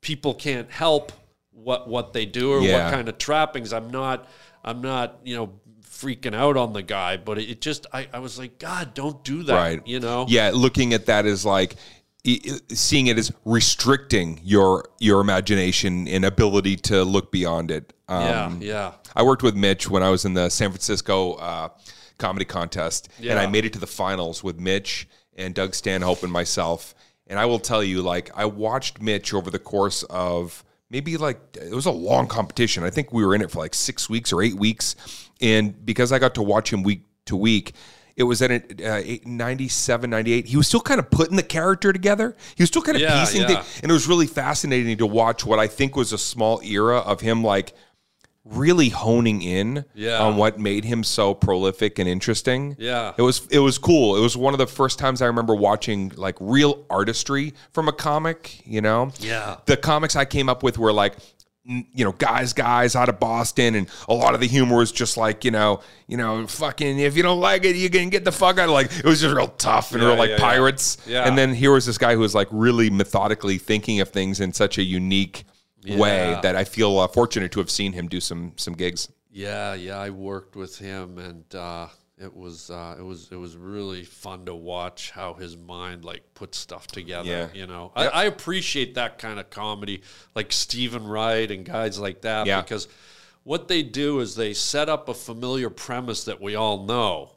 [0.00, 1.12] people can't help
[1.52, 2.84] what what they do or Yeah.
[2.84, 3.72] what kind of trappings.
[3.72, 4.28] I'm not,
[4.64, 5.52] I'm not, you know,
[5.88, 9.44] freaking out on the guy, but it, just, I, I was like, God, don't do
[9.44, 9.54] that.
[9.54, 10.26] right You know.
[10.28, 11.76] yeah looking at that is like
[12.68, 18.52] seeing it as restricting your your imagination and ability to look beyond it um, Yeah.
[18.60, 18.92] Yeah.
[19.16, 21.68] I worked with Mitch when I was in the San Francisco uh,
[22.18, 26.32] comedy contest, and I made it to the finals with Mitch and Doug Stanhope and
[26.32, 26.94] myself.
[27.26, 31.38] And I will tell you, like, I watched Mitch over the course of maybe like
[31.54, 32.84] it was a long competition.
[32.84, 34.96] I think we were in it for like six weeks or eight weeks,
[35.40, 37.74] and because I got to watch him week to week.
[38.16, 40.46] It was at uh, 97, 98.
[40.46, 42.36] He was still kind of putting the character together.
[42.54, 43.46] He was still kind of Yeah, piecing yeah.
[43.48, 43.80] things.
[43.82, 47.20] And it was really fascinating to watch what I think was a small era of
[47.20, 47.74] him, like,
[48.44, 50.18] really honing in Yeah.
[50.22, 52.76] on what made him so prolific and interesting.
[52.78, 53.14] Yeah.
[53.16, 54.16] It was it was cool.
[54.16, 57.92] It was one of the first times I remember watching like real artistry from a
[57.92, 59.12] comic, you know?
[59.18, 59.56] Yeah.
[59.64, 61.14] The comics I came up with were like
[61.64, 65.16] you know, guys, guys out of Boston, and a lot of the humor was just
[65.16, 68.32] like, you know, you know, fucking, if you don't like it, you can get the
[68.32, 68.68] fuck out.
[68.68, 70.40] Of like it was just real tough and Yeah, real like yeah, yeah.
[70.42, 70.98] pirates.
[71.06, 71.26] Yeah.
[71.26, 74.52] And then here was this guy who was like really methodically thinking of things in
[74.52, 75.44] such a unique
[75.86, 79.10] way that I feel uh, fortunate to have seen him do some some gigs.
[79.30, 83.56] Yeah, yeah, I worked with him, and uh, it was uh, it was it was
[83.56, 87.28] really fun to watch how his mind like put stuff together.
[87.28, 87.48] Yeah.
[87.52, 90.02] You know, I, I appreciate that kind of comedy,
[90.34, 92.60] like Steven Wright and guys like that, Yeah.
[92.62, 92.86] because
[93.42, 97.30] what they do is they set up a familiar premise that we all know.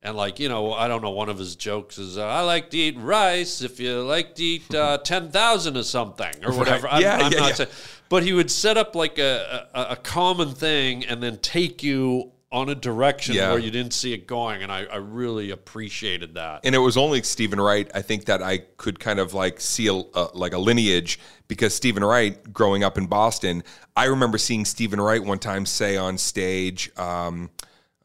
[0.00, 1.10] And like you know, I don't know.
[1.10, 3.62] One of his jokes is, uh, "I like to eat rice.
[3.62, 7.32] If you like to eat uh, ten thousand or something or whatever." I'm, Yeah, I'm
[7.32, 7.54] yeah, not yeah.
[7.54, 7.70] saying,
[8.08, 12.30] but he would set up like a, a, a common thing and then take you
[12.50, 13.50] on a direction Yeah.
[13.50, 16.60] where you didn't see it going, and I, I really appreciated that.
[16.64, 17.90] and it was only Steven Wright.
[17.94, 21.74] I think that I could kind of like see a, a like a lineage because
[21.74, 23.62] Steven Wright, growing up in Boston,
[23.96, 27.50] I remember seeing Steven Wright one time say on stage, um,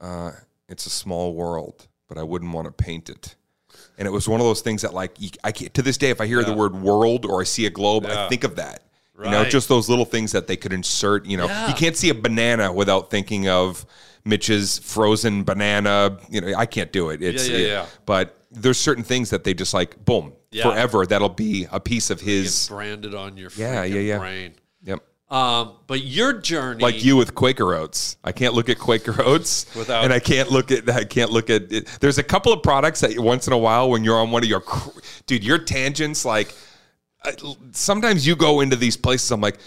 [0.02, 0.32] uh,
[0.68, 3.36] "It's a small world, but I wouldn't want to paint it."
[3.98, 6.20] And it was one of those things that, like, I can't, to this day, if
[6.20, 8.82] I hear the word "world" or I see a globe, I think of that.
[9.24, 11.26] You know, just those little things that they could insert.
[11.28, 11.68] You know, Yeah.
[11.70, 13.86] you can't see a banana without thinking of
[14.26, 16.18] Mitch's frozen banana.
[16.30, 17.22] You know, I can't do it.
[17.22, 17.86] It's Yeah, yeah, yeah.
[18.06, 20.64] but there's certain things that they just like boom Yeah.
[20.64, 21.06] forever.
[21.06, 22.68] That'll be a piece of his.
[22.70, 24.18] branded on your Yeah, yeah, yeah.
[24.20, 24.54] brain.
[24.84, 25.00] Yep.
[25.30, 29.66] Um, but your journey, Like you with Quaker Oats, I can't look at Quaker Oats
[29.76, 31.88] Without- and I can't look at I can't look at it.
[32.00, 34.50] There's a couple of products that once in a while when you're on one of
[34.50, 34.64] your
[35.26, 36.54] dude your tangents like
[37.72, 39.32] sometimes you go into these places.
[39.32, 39.58] I'm like.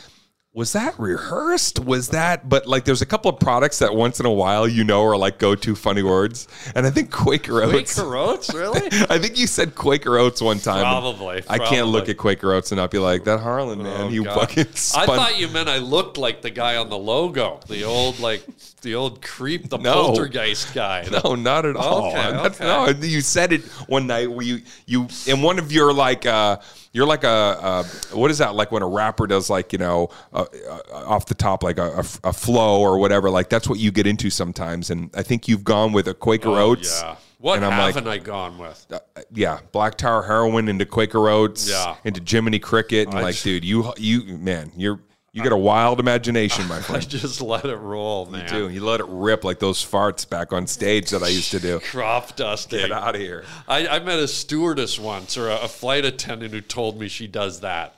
[0.56, 1.80] Was that rehearsed?
[1.80, 2.48] Was that?
[2.48, 5.14] But like, there's a couple of products that once in a while you know are
[5.14, 7.94] like go-to funny words, and I think Quaker Oats.
[7.96, 8.80] Quaker Oats, really?
[9.10, 10.80] I think you said Quaker Oats one time.
[10.80, 14.00] Probably, I can't look at Quaker Oats and not be like that Harland man.
[14.06, 14.48] Oh, you God.
[14.48, 14.64] fucking
[14.96, 18.42] I thought you meant I looked like the guy on the logo, the old like
[18.80, 19.92] the old creep, the No.
[19.92, 21.06] poltergeist guy.
[21.22, 22.08] no, not at all.
[22.08, 22.64] Okay, okay.
[22.64, 26.56] No, you said it one night where you you in one of your like uh
[26.96, 30.08] you're like a uh, what is that like when a rapper does like you know
[30.32, 30.80] uh, uh,
[31.14, 34.06] off the top like a, a, a flow or whatever like that's what you get
[34.06, 37.02] into sometimes and I think you've gone with a Quaker Oats.
[37.02, 37.16] Oh, Yeah.
[37.38, 38.86] What and I'm like, haven't I gone with?
[38.90, 38.98] uh,
[39.30, 41.96] yeah, Black Tower heroin into Quaker Oats, Yeah.
[42.02, 45.00] into Jiminy Cricket, and I like, just- dude, you you man, you're
[45.36, 48.48] you got a wild imagination, my I just let it roll, man.
[48.48, 48.70] do.
[48.70, 51.78] You let it rip like those farts back on stage that I used to do.
[51.90, 52.78] Crop dusting.
[52.78, 53.44] Get out of here.
[53.68, 57.26] I, I met a stewardess once or a, a flight attendant who told me she
[57.26, 57.96] does that.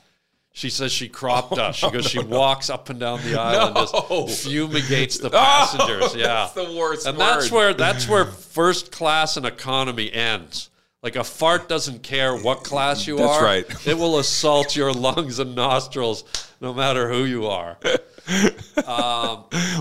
[0.52, 1.80] She says she crop oh, dusts.
[1.80, 3.80] She goes, she walks up and down the aisle No.
[3.82, 6.16] and just fumigates the oh, passengers.
[6.16, 10.70] yeah, that's the worst And that's where that's where first class and economy ends.
[11.02, 13.18] Like a fart doesn't care what class you are.
[13.18, 13.44] That's are.
[13.44, 13.86] right.
[13.86, 16.24] It will assault your lungs and nostrils,
[16.60, 17.78] no matter who you are.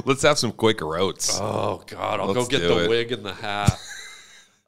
[0.06, 1.38] Let's have some Quaker Oats.
[1.42, 2.90] Oh God, I'll Let's go get do the it.
[2.90, 3.78] wig and the hat.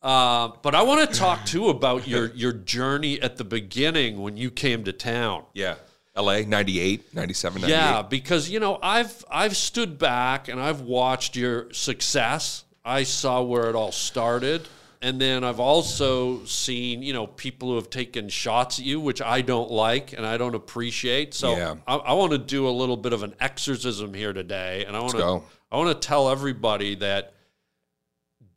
[0.01, 4.37] uh, but I want to talk too about your your journey at the beginning when
[4.37, 5.43] you came to town.
[5.53, 5.75] yeah.
[6.17, 7.77] LA 98, 97, 98.
[7.77, 12.65] Yeah, because you know I've I've stood back and I've watched your success.
[12.83, 14.67] I saw where it all started,
[15.01, 19.21] and then I've also seen you know people who have taken shots at you, which
[19.21, 21.33] I don't like and I don't appreciate.
[21.33, 21.75] So Yeah.
[21.87, 24.99] I, I want to do a little bit of an exorcism here today, and I
[24.99, 25.41] want to.
[25.71, 27.33] I want to tell everybody that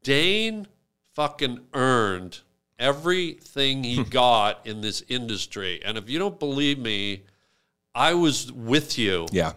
[0.02, 0.66] Dane
[1.14, 2.40] fucking earned
[2.78, 7.22] everything he got in this industry, and if you don't believe me.
[7.94, 9.52] I was with you Yeah.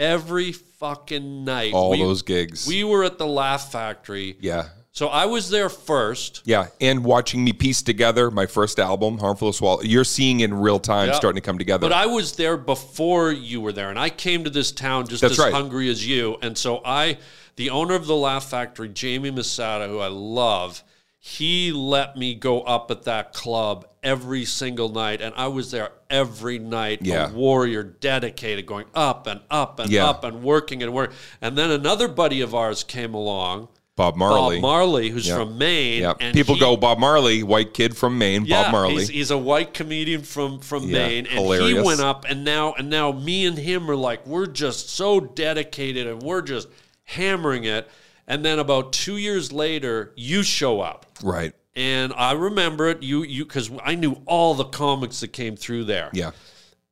[0.00, 1.72] every fucking night.
[1.72, 2.66] All We- those gigs.
[2.66, 4.36] We were at the Laugh Factory.
[4.40, 4.70] yeah.
[4.92, 6.42] So I was there first.
[6.44, 6.68] Yeah.
[6.80, 11.08] And watching me piece together my first album, Harmful Well, you're seeing in real time
[11.08, 11.14] Yeah.
[11.14, 11.82] starting to come together.
[11.88, 15.20] But I was there before you were there, and I came to this town just
[15.20, 15.52] That's as right.
[15.52, 16.36] hungry as you.
[16.42, 17.18] And so I,
[17.56, 20.82] the owner of the Laugh Factory, Jamie Masada, who I love,
[21.20, 25.90] he let me go up at that club every single night, and I was there
[26.08, 27.00] every night.
[27.02, 27.30] Yeah.
[27.30, 30.08] A warrior, dedicated, going up and up and Yeah.
[30.08, 31.12] up and working and work.
[31.40, 33.68] And then another buddy of ours came along,
[33.98, 34.56] Bob Marley.
[34.56, 35.36] Bob Marley, who's Yeah.
[35.36, 36.00] from Maine.
[36.02, 36.14] yeah.
[36.20, 38.94] And People he- go Bob Marley, white kid from Maine, yeah, Bob Marley.
[38.94, 42.72] He's, he's a white comedian from from Yeah, Maine, and he went up, and now
[42.78, 46.68] and now me and him are like we're just so dedicated, and we're just
[47.04, 47.86] hammering it.
[48.26, 51.52] And then about two years later, you show up, right.
[51.74, 53.02] and I remember it.
[53.02, 56.30] You you because I knew all the comics that came through there, Yeah.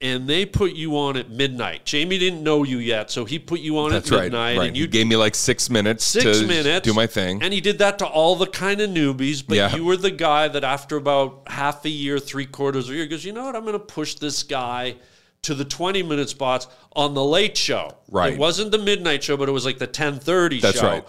[0.03, 1.87] And they put you on at midnight.
[1.87, 4.69] Jamie didn't know you yet, so he put you on That's at midnight, right.
[4.69, 7.43] and you gave me like six minutes six to minutes do my thing.
[7.43, 9.75] and he did that to all the kind of newbies but Yeah.
[9.75, 13.07] you were the guy that after about half a year three quarters of a year
[13.07, 14.97] goes you know what i'm going to push this guy
[15.43, 17.95] to the 20 minute spots on the late show.
[18.11, 18.33] Right.
[18.33, 20.87] It wasn't the midnight show, but it was like the 10:30 That's show.
[20.89, 21.05] right.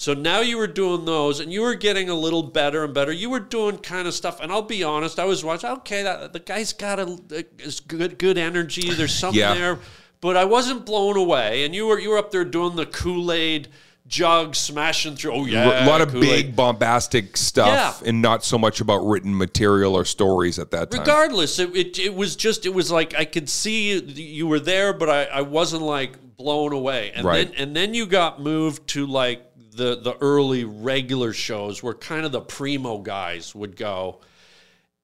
[0.00, 3.10] So now you were doing those, and you were getting a little better and better.
[3.10, 5.70] You were doing kind of stuff, and I'll be honest, I was watching.
[5.70, 7.42] Okay, that, the guy's got a, a
[7.88, 8.92] good good energy.
[8.92, 9.54] There's something Yeah.
[9.54, 9.78] there,
[10.20, 11.64] but I wasn't blown away.
[11.64, 13.66] And you were you were up there doing the Kool Aid
[14.06, 15.32] jug smashing through.
[15.34, 16.46] Oh yeah, a lot of Kool-Aid.
[16.46, 18.08] big bombastic stuff Yeah.
[18.08, 21.00] and not so much about written material or stories at that time.
[21.00, 24.92] Regardless, it, it it was just it was like I could see you were there,
[24.92, 27.10] but I, I wasn't like blown away.
[27.16, 27.48] And Right.
[27.52, 29.42] then and then you got moved to like
[29.78, 34.20] the the early regular shows where kind of the primo guys would go.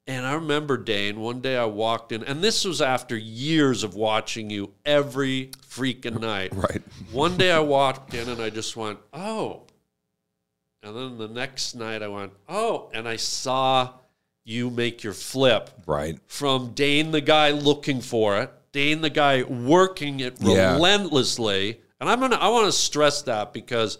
[0.06, 1.18] And I remember Dane.
[1.20, 6.20] One day I walked in, and this was after years of watching you every freaking
[6.20, 6.52] night.
[6.54, 6.82] Right.
[7.10, 9.62] One day I walked in and I just went, oh.
[10.82, 12.90] And then the next night I went, oh.
[12.92, 13.94] And I saw
[14.44, 16.18] you make your flip Right.
[16.26, 20.74] from Dane the guy looking for it, Dane the guy working it Yeah.
[20.74, 21.80] relentlessly.
[21.98, 23.96] And I'm gonna I want to stress that because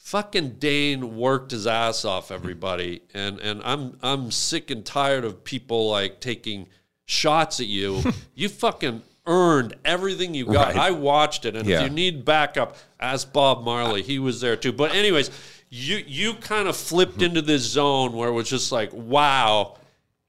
[0.00, 5.44] fucking Dane worked his ass off everybody and and I'm I'm sick and tired of
[5.44, 6.66] people like taking
[7.04, 8.02] shots at you.
[8.34, 10.68] you fucking earned everything you got.
[10.68, 10.76] Right.
[10.76, 11.78] I watched it and Yeah.
[11.78, 14.02] if you need backup, ask Bob Marley.
[14.02, 14.72] He was there too.
[14.72, 15.30] But anyways,
[15.68, 17.24] you you kind of flipped mm-hmm.
[17.24, 19.76] into this zone where it was just like, wow,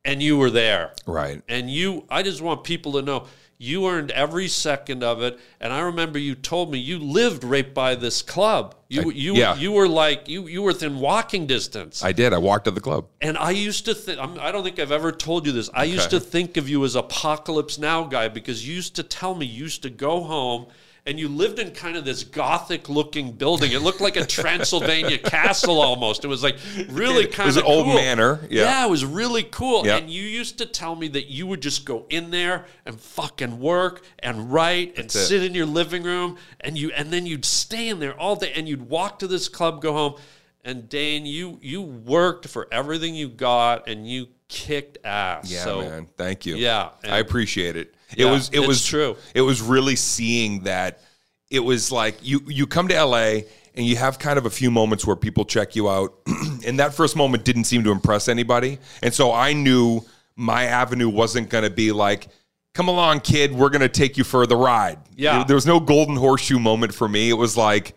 [0.03, 0.93] and you were there.
[1.05, 1.41] Right.
[1.47, 3.27] And you, I just want people to know
[3.61, 5.39] you earned every second of it.
[5.59, 8.73] And I remember you told me you lived right by this club.
[8.89, 9.55] You, I- you, yeah.
[9.55, 12.03] you were like you, you were within walking distance.
[12.03, 12.33] I did.
[12.33, 13.05] I walked to the club.
[13.21, 15.69] and I used to think, I don't think I've ever told you this.
[15.75, 19.35] I used to think of you as Apocalypse Now guy because you used to tell
[19.35, 20.65] me you used to go home
[21.05, 23.71] and you lived in kind of this gothic looking building.
[23.71, 26.23] It looked like a Transylvania castle almost.
[26.23, 26.57] It was like
[26.89, 28.85] really It kind was of an old manor, yeah.
[28.85, 29.85] it was really cool.
[29.85, 29.97] Yeah.
[29.97, 33.59] And you used to tell me that you would just go in there and fucking
[33.59, 35.25] work and write and That's it.
[35.25, 38.51] sit in your living room and you and then you'd stay in there all day
[38.55, 40.15] and you'd walk to this club, go home.
[40.63, 45.49] And Dane, you you worked for everything you got and you kicked ass.
[45.51, 46.07] Yeah, so, man.
[46.17, 46.57] Thank you.
[46.57, 47.95] Yeah, I appreciate it.
[48.15, 49.15] It Yeah, was it was true.
[49.33, 51.01] It was really seeing that
[51.49, 53.41] it was like you you come to LA
[53.75, 56.13] and you have kind of a few moments where people check you out
[56.65, 58.79] and that first moment didn't seem to impress anybody.
[59.01, 60.01] And so I knew
[60.35, 62.27] my avenue wasn't going to be like
[62.73, 64.97] come along kid, we're going to take you for the ride.
[65.15, 65.43] Yeah.
[65.43, 67.29] There was no golden horseshoe moment for me.
[67.29, 67.95] It was like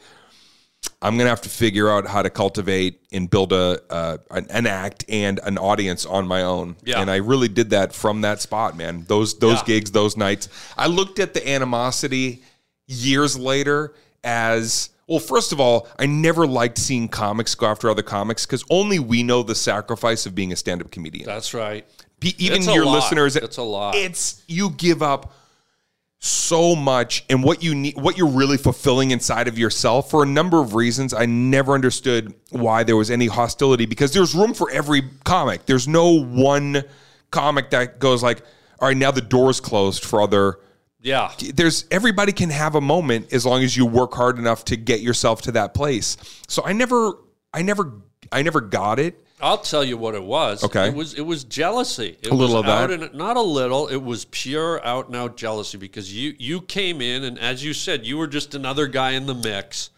[1.02, 4.66] I'm gonna have to figure out how to cultivate and build a uh, an, an
[4.66, 6.76] act and an audience on my own.
[6.84, 7.00] Yeah.
[7.00, 9.04] And I really did that from that spot, man.
[9.06, 9.64] Those those Yeah.
[9.66, 10.48] gigs, those nights.
[10.78, 12.42] I looked at the animosity
[12.86, 15.18] years later as well.
[15.18, 19.22] First of all, I never liked seeing comics go after other comics because only we
[19.22, 21.26] know the sacrifice of being a stand up comedian.
[21.26, 21.86] That's right.
[22.38, 23.94] Even It's your listeners, It's a lot.
[23.96, 25.34] It's you give up
[26.24, 30.26] so much and what you need what you're really fulfilling inside of yourself for a
[30.26, 31.12] number of reasons.
[31.12, 35.66] I never understood why there was any hostility because there's room for every comic.
[35.66, 36.82] There's no one
[37.30, 38.40] comic that goes like
[38.80, 40.60] all right now the door's closed for other
[41.02, 41.30] Yeah.
[41.54, 45.00] there's everybody can have a moment as long as you work hard enough to get
[45.00, 46.16] yourself to that place.
[46.48, 47.18] So i never
[47.52, 47.92] i never
[48.32, 50.64] i never got it I'll tell you what it was.
[50.64, 50.88] Okay.
[50.88, 52.16] It was it was jealousy.
[52.22, 52.90] It A little was of that.
[52.90, 53.88] and- not a little.
[53.88, 57.74] It was pure out and out jealousy because you you came in and as you
[57.74, 59.90] said, you were just another guy in the mix.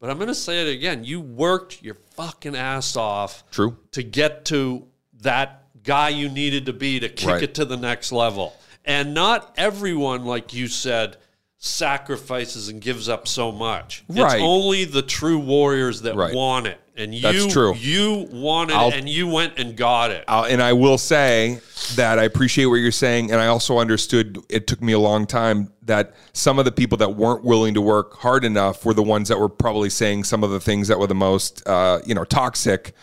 [0.00, 1.04] But I'm gonna say it again.
[1.04, 3.76] You worked your fucking ass off True.
[3.92, 4.86] to get to
[5.22, 7.42] that guy you needed to be to kick Right.
[7.44, 8.52] it to the next level.
[8.84, 11.16] And not everyone, like you said,
[11.58, 14.04] sacrifices and gives up so much.
[14.08, 14.34] Right.
[14.36, 16.34] It's only the true warriors that Right.
[16.34, 16.78] want it.
[16.98, 17.74] And you That's true.
[17.74, 20.24] you wanted I'll- it and you went and got it.
[20.26, 21.60] Uh, and I will say
[21.96, 25.26] that I appreciate what you're saying, and I also understood it took me a long
[25.26, 29.02] time that some of the people that weren't willing to work hard enough were the
[29.02, 32.14] ones that were probably saying some of the things that were the most, uh, you
[32.14, 32.94] know, toxic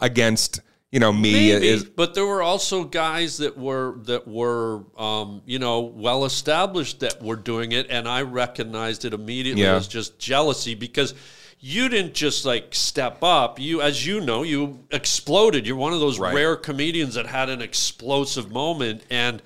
[0.00, 0.60] against
[0.96, 1.50] you know me.
[1.52, 6.24] Maybe, Is but there were also guys that were that were um, you know well
[6.24, 9.74] established that were doing it, and I recognized it immediately Yeah.
[9.76, 11.12] as just jealousy because
[11.60, 13.60] you didn't just like step up.
[13.60, 15.66] You, as you know, you exploded.
[15.66, 16.34] You're one of those Right.
[16.34, 19.42] rare comedians that had an explosive moment, and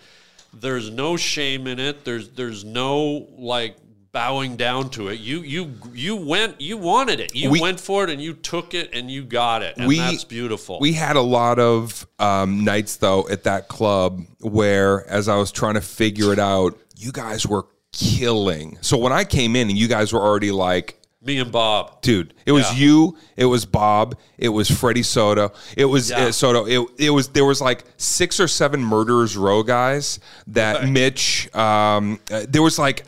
[0.55, 2.05] there's no shame in it.
[2.05, 3.75] There's there's no like
[4.13, 5.21] bowing down to it.
[5.21, 7.35] You you you went you wanted it.
[7.35, 9.77] You We- went for it and you took it and you got it.
[9.77, 10.79] And We- that's beautiful.
[10.81, 15.53] We had a lot of um, nights though at that club where, as I was
[15.53, 18.79] trying to figure it out, you guys were killing.
[18.81, 22.01] So when I came in and you guys were already like Me and Bob.
[22.03, 22.33] dude.
[22.47, 22.79] It was Yeah.
[22.79, 23.17] you.
[23.37, 24.17] It was Bob.
[24.39, 25.53] It was Freddie Soto.
[25.77, 26.27] It was Yeah.
[26.27, 26.65] uh, Soto.
[26.67, 31.55] It, it was there was like six or seven murderers row guys that Mitch.
[31.55, 33.05] Um, uh, there was like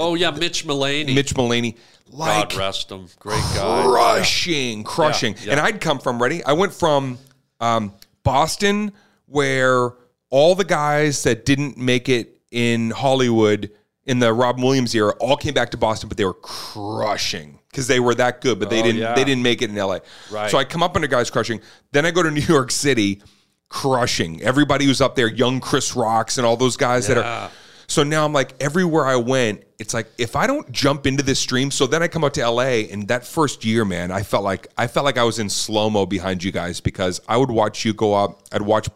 [0.00, 1.14] Oh yeah, Mitch Mullany.
[1.14, 1.76] Mitch Mullany.
[2.10, 3.06] Like God rest him.
[3.20, 3.82] Great guy.
[3.84, 5.34] crushing, crushing.
[5.34, 5.50] Yeah, yeah.
[5.52, 6.42] And I'd come from ready.
[6.44, 7.18] I went from
[7.60, 7.92] um,
[8.24, 8.92] Boston,
[9.26, 9.92] where
[10.30, 13.70] all the guys that didn't make it in Hollywood
[14.06, 17.86] in the Robin Williams era all came back to Boston, but they were crushing because
[17.86, 19.14] they were that good, but they Oh, didn't yeah.
[19.14, 19.98] they didn't make it in LA.
[20.32, 20.50] Right.
[20.50, 21.60] So I come up under guys crushing.
[21.92, 23.22] Then I go to New York City,
[23.68, 24.42] crushing.
[24.42, 27.50] Everybody who's up there, young Chris Rocks and all those guys that are.
[27.90, 31.40] So now I'm like, everywhere I went, it's like if I don't jump into this
[31.40, 31.72] stream.
[31.72, 34.68] So then I come out to LA, and that first year, man, I felt like
[34.78, 37.84] I felt like I was in slow mo behind you guys because I would watch
[37.84, 38.42] you go up.
[38.52, 38.88] I'd watch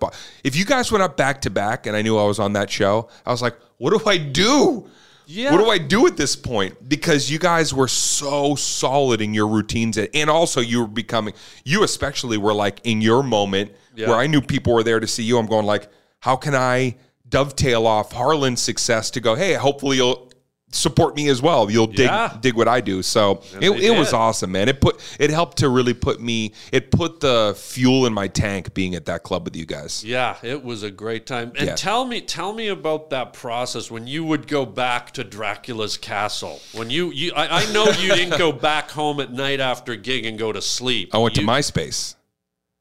[0.44, 2.70] if you guys went up back to back, and I knew I was on that
[2.70, 3.08] show.
[3.26, 4.88] I was like, what do I do?
[5.26, 5.50] Yeah.
[5.50, 6.88] What do I do at this point?
[6.88, 11.34] Because you guys were so solid in your routines, and also you were becoming.
[11.64, 14.08] You especially were like in your moment Yeah.
[14.08, 15.38] where I knew people were there to see you.
[15.38, 15.88] I'm going like,
[16.20, 16.94] how can I
[17.34, 19.34] dovetail off Harland's success to go?
[19.34, 20.30] Hey, hopefully you'll
[20.70, 21.70] support me as well.
[21.70, 22.36] You'll dig Yeah.
[22.40, 23.00] dig what I do.
[23.02, 24.68] So it, they it was awesome, man.
[24.68, 26.52] It put it helped to really put me.
[26.72, 30.02] It put the fuel in my tank being at that club with you guys.
[30.04, 31.52] Yeah, it was a great time.
[31.56, 31.74] And Yeah.
[31.76, 36.60] tell me, tell me about that process when you would go back to Dracula's castle.
[36.72, 40.24] When you, you I, I know you didn't go back home at night after gig
[40.26, 41.14] and go to sleep.
[41.14, 42.16] I went You- to MySpace.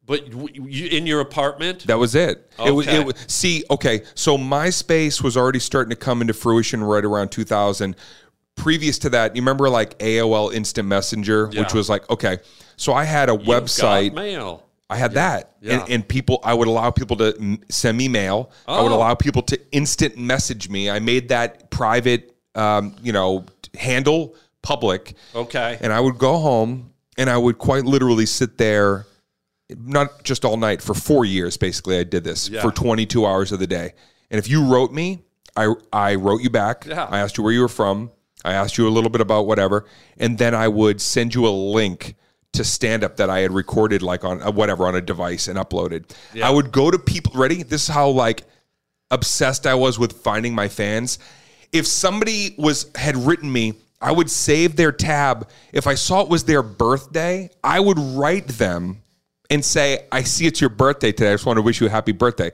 [0.05, 1.85] But you in your apartment.
[1.87, 2.51] That was it.
[2.65, 2.87] It was.
[2.87, 2.99] Okay.
[3.01, 3.15] It was.
[3.27, 4.03] See, okay.
[4.15, 7.95] So MySpace was already starting to come into fruition right around 2000.
[8.55, 12.37] Previous to that, you remember like AOL Instant Messenger, which was like okay.
[12.75, 14.13] So I had a You've website.
[14.13, 14.63] mail.
[14.89, 15.79] I had that, Yeah.
[15.81, 16.39] and, and people.
[16.43, 18.51] I would allow people to send me mail.
[18.67, 18.95] I would Oh.
[18.95, 20.89] allow people to instant message me.
[20.89, 23.45] I made that private, um, you know,
[23.75, 25.15] handle public.
[25.33, 25.77] Okay.
[25.81, 29.07] And I would go home and I would quite literally sit there,
[29.77, 31.97] not just all night, for four years, basically.
[31.97, 32.61] I did this Yeah.
[32.61, 33.93] for 22 hours of the day.
[34.29, 35.19] And if you wrote me,
[35.55, 36.85] I, I wrote you back.
[36.87, 37.05] Yeah.
[37.05, 38.11] I asked you where you were from.
[38.43, 39.85] I asked you a little bit about whatever.
[40.17, 42.15] And then I would send you a link
[42.53, 45.57] to stand up that I had recorded, like on uh, whatever, on a device and
[45.57, 46.05] uploaded.
[46.43, 47.63] I would go to people, ready?
[47.63, 48.43] This is how like
[49.11, 51.19] obsessed I was with finding my fans.
[51.71, 55.49] If somebody was had written me, I would save their tab.
[55.71, 59.01] If I saw it was their birthday, I would write them
[59.53, 61.29] and say, "I see it's your birthday today.
[61.31, 62.51] I just want to wish you a happy birthday."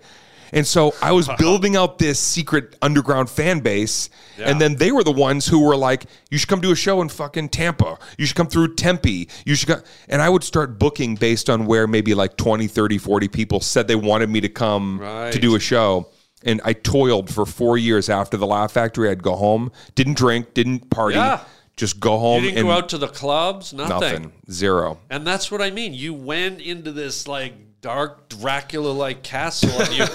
[0.51, 5.03] And so I was building out this secret underground fan base, and then they were
[5.03, 7.97] the ones who were like, "You should come do a show in fucking Tampa.
[8.17, 9.27] You should come through Tempe.
[9.45, 12.97] You should go." And I would start booking based on where maybe like 20, 30,
[12.97, 15.31] 40 people said they wanted me to come Right.
[15.31, 16.09] to do a show.
[16.43, 19.09] And I toiled for four years after the Laugh Factory.
[19.09, 21.41] I'd go home, didn't drink, didn't party, Yeah.
[21.79, 22.43] Just go home.
[22.43, 23.73] You didn't and go out to the clubs.
[23.73, 23.89] Nothing.
[23.99, 24.99] nothing, zero.
[25.09, 25.93] And that's what I mean.
[25.93, 30.05] You went into this like dark Dracula like castle and you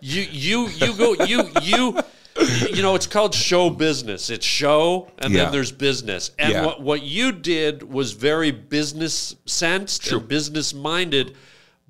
[0.00, 1.98] you you you go you you
[2.72, 4.30] you know, it's called show business.
[4.30, 5.44] It's show and Yeah.
[5.44, 6.30] then there's business.
[6.38, 6.64] And Yeah.
[6.66, 11.34] what what you did was very business sensed and business minded.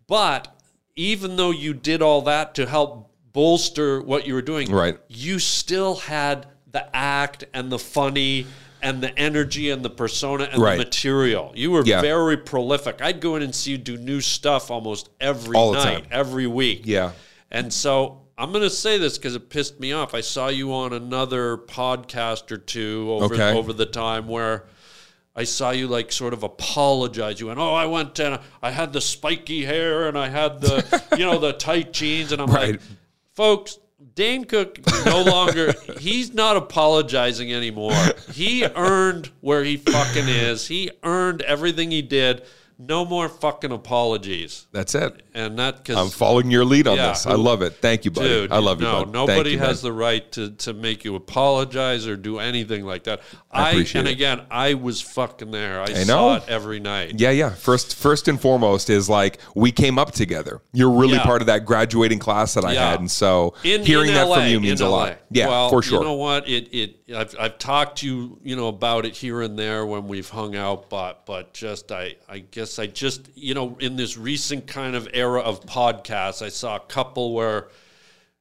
[0.06, 0.48] But
[0.96, 4.98] even though you did all that to help bolster what you were doing, Right.
[5.08, 8.46] you still had the act and the funny
[8.82, 10.78] and the energy and the persona and Right.
[10.78, 11.52] the material.
[11.54, 12.00] You were Yeah.
[12.00, 13.00] very prolific.
[13.02, 16.82] I'd go in and see you do new stuff almost every All night, every week.
[16.84, 17.12] Yeah.
[17.50, 20.14] And so I'm going to say this because it pissed me off.
[20.14, 23.52] I saw you on another podcast or two over Okay.
[23.56, 24.66] over the time where
[25.34, 27.38] I saw you like sort of apologize.
[27.40, 31.02] You went, "Oh, I went and I had the spiky hair and I had the
[31.18, 32.70] you know the tight jeans," and I'm Right.
[32.72, 32.80] like,
[33.34, 33.78] "Folks."
[34.18, 37.94] Dane Cook no longer, he's not apologizing anymore.
[38.32, 40.66] He earned where he fucking is.
[40.66, 42.42] He earned everything he did.
[42.80, 44.68] No more fucking apologies.
[44.70, 45.22] That's it.
[45.34, 47.26] And that, because I'm following your lead on Yeah, this.
[47.26, 47.74] I love it.
[47.80, 48.28] Thank you, buddy.
[48.28, 49.12] Dude, I love you, no, bud.
[49.12, 49.90] nobody you, has man.
[49.92, 53.20] the right to, to make you apologize or do anything like that.
[53.50, 54.12] I, appreciate and it.
[54.12, 55.80] again, I was fucking there.
[55.80, 57.18] I, I saw it every night.
[57.18, 57.50] Yeah, yeah.
[57.50, 60.60] First, first and foremost is like we came up together.
[60.72, 61.24] You're really Yeah.
[61.24, 62.90] part of that graduating class that I Yeah.
[62.90, 64.90] had, and so In, hearing in that LA, from you means a LA.
[64.96, 65.18] lot.
[65.30, 65.98] Yeah, well, for sure.
[65.98, 66.48] You know what?
[66.48, 70.09] It it I've I've talked to you, you know, about it here and there when
[70.09, 74.16] we've hung out, but but just I I guess I just you know in this
[74.18, 77.68] recent kind of era of podcasts, I saw a couple where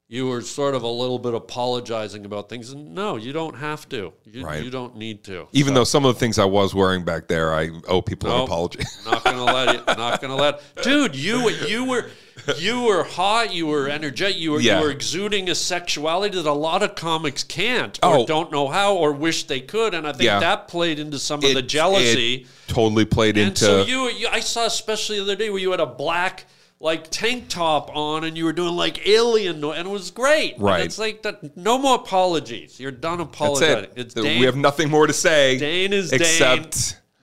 [0.10, 2.72] you were sort of a little bit apologizing about things.
[2.72, 4.14] And no, you don't have to.
[4.26, 4.64] You, Right.
[4.64, 5.48] you don't need to.
[5.52, 8.38] Even though some of the things I was wearing back there, I owe people an
[8.38, 8.48] Nope.
[8.48, 8.80] apology.
[9.06, 9.84] Not gonna let you.
[9.96, 10.62] Not gonna let.
[10.82, 12.10] Dude, you you were
[12.58, 13.54] you were hot.
[13.54, 14.38] You were energetic.
[14.38, 14.80] You were Yeah.
[14.80, 18.22] you were exuding a sexuality that a lot of comics can't Oh.
[18.22, 19.94] or don't know how or wish they could.
[19.94, 20.40] And I think Yeah.
[20.40, 22.46] that played into some of the jealousy.
[22.68, 23.66] it totally played and into.
[23.66, 26.46] so you, you, I saw especially the other day where you had a black
[26.80, 30.56] like tank top on and you were doing like alien and it was great.
[30.56, 30.82] And Right.
[30.86, 31.58] it's like that.
[31.58, 32.80] No more apologies.
[32.80, 33.86] You're done apologizing.
[33.86, 33.94] it.
[33.96, 35.58] It's we have nothing more to say.
[35.58, 36.70] Dane is Dane.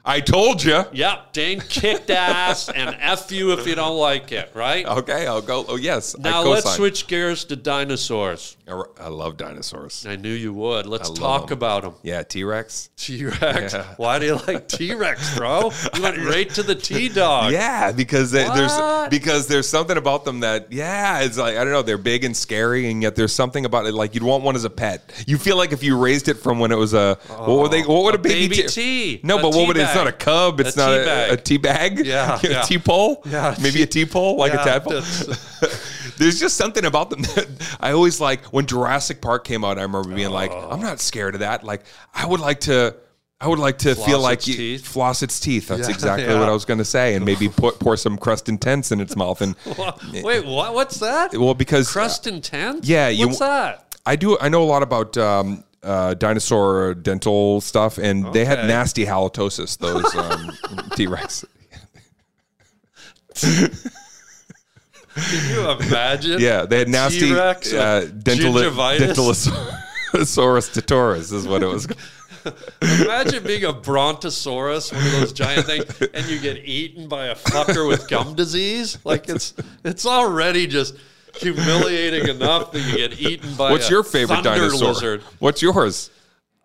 [0.07, 0.85] I told you.
[0.93, 4.85] Yep, Dane kicked ass and F you if you don't like it, right?
[4.85, 5.65] Okay, I'll go.
[5.67, 6.17] Oh yes.
[6.19, 8.57] Now let's switch gears to dinosaurs.
[8.67, 10.07] I love dinosaurs.
[10.07, 10.87] I knew you would.
[10.87, 11.59] Let's talk talk 'em.
[11.59, 11.95] about them.
[12.03, 12.91] Yeah, T Rex.
[12.97, 13.73] T Rex.
[13.73, 13.95] Yeah.
[13.97, 15.71] Why do you like T Rex, bro?
[15.95, 17.53] You went right to the T Dog.
[17.53, 21.73] Yeah, because they, there's because there's something about them that yeah, it's like I don't
[21.73, 24.55] know, they're big and scary, and yet there's something about it like you'd want one
[24.55, 25.25] as a pet.
[25.27, 27.71] You feel like if you raised it from when it was a what oh, would
[27.71, 29.21] they what would a, a baby, baby T- T.
[29.23, 29.94] No, A but what would it?
[29.95, 30.61] It's not a cub.
[30.61, 32.05] It's A not a, a tea bag.
[32.05, 32.63] Yeah, a yeah.
[32.63, 33.23] tea pole.
[33.27, 35.01] Yeah, maybe a tea pole like Yeah, a tadpole.
[36.17, 38.45] There's just something about them that I always like.
[38.47, 41.65] When Jurassic Park came out, I remember being like, I'm not scared of that.
[41.65, 41.83] Like,
[42.15, 42.97] I would like to.
[43.41, 44.87] I would like to feel like you, teeth?
[44.87, 45.69] floss its teeth.
[45.69, 46.39] That's Yeah, exactly yeah.
[46.39, 49.17] what I was going to say, and maybe put pour some crust intense in its
[49.17, 49.43] mouth.
[49.43, 49.55] And
[50.23, 50.73] Wait, what?
[50.73, 51.35] What's that?
[51.37, 52.89] well, because Crust intense?
[52.89, 53.97] yeah, you- What's that?
[54.07, 54.39] I do.
[54.41, 59.79] I know a lot about um, uh, dinosaur dental stuff, and they had nasty halitosis.
[59.79, 61.45] Those um, T Rex.
[65.17, 66.41] Can you imagine?
[66.41, 69.15] Yeah, they had nasty T-Rex uh, dental gingivitis?
[70.13, 71.87] Dentalosaurus titoris is what it was.
[72.83, 77.35] Imagine being a brontosaurus, one of those giant things, and you get eaten by a
[77.35, 78.99] fucker with gum disease.
[79.05, 79.55] Like it's
[79.85, 80.97] it's already just
[81.37, 83.71] humiliating enough that you get eaten by.
[83.71, 84.89] What's a your favorite thunder dinosaur?
[84.89, 85.23] lizard.
[85.39, 86.11] What's yours?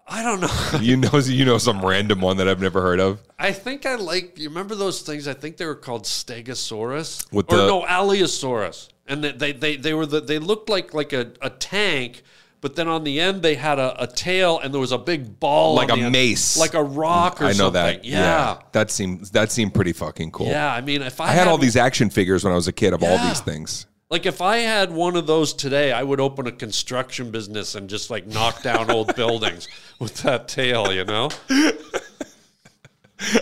[0.08, 0.80] I don't know.
[0.82, 3.20] You know, you know some random one that I've never heard of.
[3.38, 4.40] I think I like.
[4.40, 5.28] You remember those things?
[5.28, 9.76] I think they were called Stegosaurus With or the- no Allosaurus, and they they they,
[9.76, 12.24] they were the, they looked like like a, a tank.
[12.62, 15.40] But then on the end they had a, a tail and there was a big
[15.40, 16.58] ball, Like a end, mace.
[16.58, 17.74] like a rock or I know something.
[17.74, 18.04] that.
[18.04, 18.58] Yeah.
[18.74, 20.48] that seems that seemed pretty fucking cool.
[20.48, 22.74] Yeah, I mean, if I, I had all these action figures when I was a
[22.74, 23.86] kid of all these things.
[24.10, 27.88] Like if I had one of those today, I would open a construction business and
[27.88, 29.68] just like knock down old buildings
[30.00, 31.30] with that tail, you know?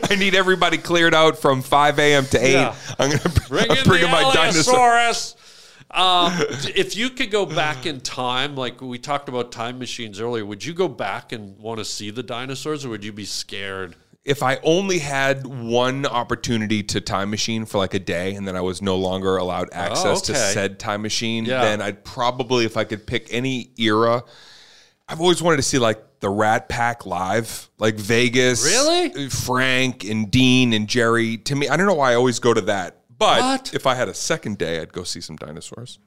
[0.03, 2.25] I need everybody cleared out from 5 a.m.
[2.25, 2.51] to 8.
[2.51, 2.75] Yeah.
[2.99, 4.75] I'm going to Bring bring, in bring the in my dinosaur.
[4.75, 5.35] Allosaurus.
[5.89, 6.33] Um,
[6.75, 10.65] if you could go back in time, like we talked about time machines earlier, would
[10.65, 13.95] you go back and want to see the dinosaurs, or would you be scared?
[14.27, 18.57] If I only had one opportunity to time machine for like a day and then
[18.57, 20.53] I was no longer allowed oh, access to Oh, okay.
[20.53, 21.61] said time machine, Yeah.
[21.61, 24.23] then I'd probably, if I could pick any era,
[25.07, 28.65] I've always wanted to see like the Rat Pack live, like Vegas.
[28.65, 29.29] Really?
[29.29, 31.37] Frank and Dean and Jerry.
[31.37, 33.03] To me, I don't know why I always go to that.
[33.17, 33.73] But What?
[33.73, 35.99] if I had a second day, I'd go see some dinosaurs.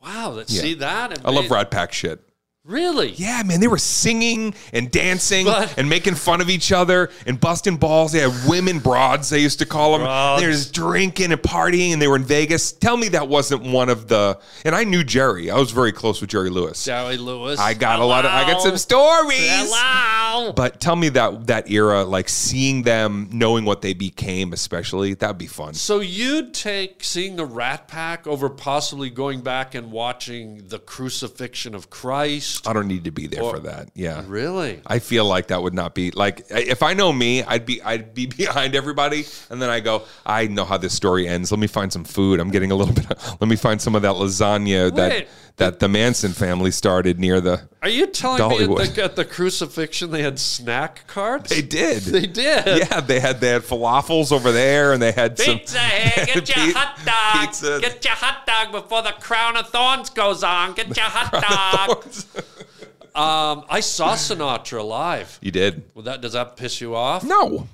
[0.00, 1.26] Wow, let's see that.
[1.26, 2.20] I love Rat Pack shit.
[2.66, 3.10] Really?
[3.12, 7.38] Yeah, man, they were singing and dancing But- and making fun of each other and
[7.38, 8.12] busting balls.
[8.12, 10.00] They had women broads, they used to call them.
[10.00, 10.40] Broads.
[10.40, 12.72] They were just drinking and partying, and they were in Vegas.
[12.72, 14.38] Tell me that wasn't one of the.
[14.64, 15.50] And I knew Jerry.
[15.50, 16.82] I was very close with Jerry Lewis.
[16.82, 17.60] Jerry Lewis.
[17.60, 18.30] I got a lot of.
[18.30, 19.38] I got some stories.
[19.40, 20.52] Hello.
[20.54, 25.36] But tell me that that era, like seeing them, knowing what they became, especially that'd
[25.36, 25.74] be fun.
[25.74, 31.74] So you'd take seeing the Rat Pack over possibly going back and watching the crucifixion
[31.74, 32.53] of Christ?
[32.66, 33.88] I don't need to be there Or- for that.
[33.94, 34.22] Yeah.
[34.26, 34.80] Really?
[34.86, 38.14] I feel like that would not be like if I know me, I'd be I'd
[38.14, 41.50] be behind everybody, and then I go, I know how this story ends.
[41.50, 42.40] Let me find some food.
[42.40, 43.06] I'm getting a little bit.
[43.40, 44.96] let me find some of that lasagna Wait.
[44.96, 47.68] that that the Manson family started near the.
[47.82, 48.88] Are you telling me Dollywood.
[48.88, 51.50] at the, at the crucifixion they had snack carts?
[51.50, 52.02] They did.
[52.02, 52.66] They did.
[52.66, 56.56] Yeah, they had they had falafels over there, and they had some Pizza here, get
[56.56, 57.46] your hot dog.
[57.46, 57.78] pizza.
[57.80, 60.74] Get your hot dog before the crown of thorns goes on.
[60.74, 62.04] Get your hot dog.
[63.14, 65.38] um, I saw Sinatra live.
[65.40, 65.84] you did.
[65.94, 67.22] Well, that does that piss you off?
[67.22, 67.68] No.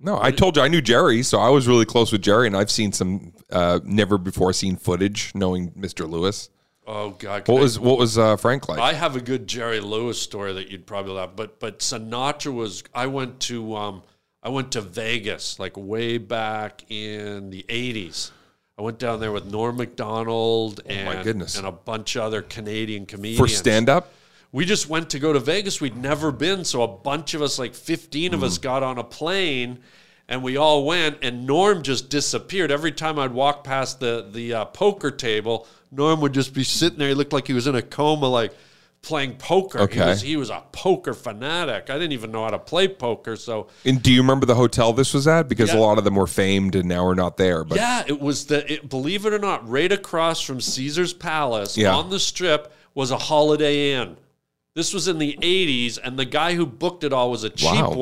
[0.00, 2.54] No, I told you I knew Jerry, so I was really close with Jerry, and
[2.56, 6.08] I've seen some uh, never before seen footage knowing Mr.
[6.08, 6.50] Lewis.
[6.86, 7.48] Oh God.
[7.48, 8.78] What was what was uh, Frank like?
[8.78, 12.82] I have a good Jerry Lewis story that you'd probably love, but but Sinatra was.
[12.94, 14.02] I went to um,
[14.42, 18.30] I went to Vegas like way back in the '80s.
[18.78, 21.56] I went down there with Norm Macdonald and Oh my goodness.
[21.56, 24.12] and a bunch of other Canadian comedians For stand up?
[24.50, 25.80] We just went to go to Vegas.
[25.80, 28.44] We'd never been, so a bunch of us, like 15 of Mm.
[28.44, 29.78] us, got on a plane.
[30.28, 32.70] And we all went, and Norm just disappeared.
[32.70, 36.98] Every time I'd walk past the the uh, poker table, Norm would just be sitting
[36.98, 37.08] there.
[37.08, 38.52] He looked like he was in a coma, like
[39.02, 39.78] playing poker.
[39.80, 40.06] He Okay.
[40.06, 41.90] was, he was a poker fanatic.
[41.90, 44.94] I didn't even know how to play poker, so And do you remember the hotel
[44.94, 45.46] this was at?
[45.46, 45.78] Because Yeah.
[45.78, 47.64] a lot of them were famed and now are not there.
[47.64, 51.76] But yeah, it was the it, believe it or not, right across from Caesar's Palace
[51.76, 51.94] Yeah.
[51.94, 54.16] on the strip was a Holiday Inn.
[54.74, 57.70] This was in the '80s, and the guy who booked it all was a cheap
[57.82, 57.92] Wow.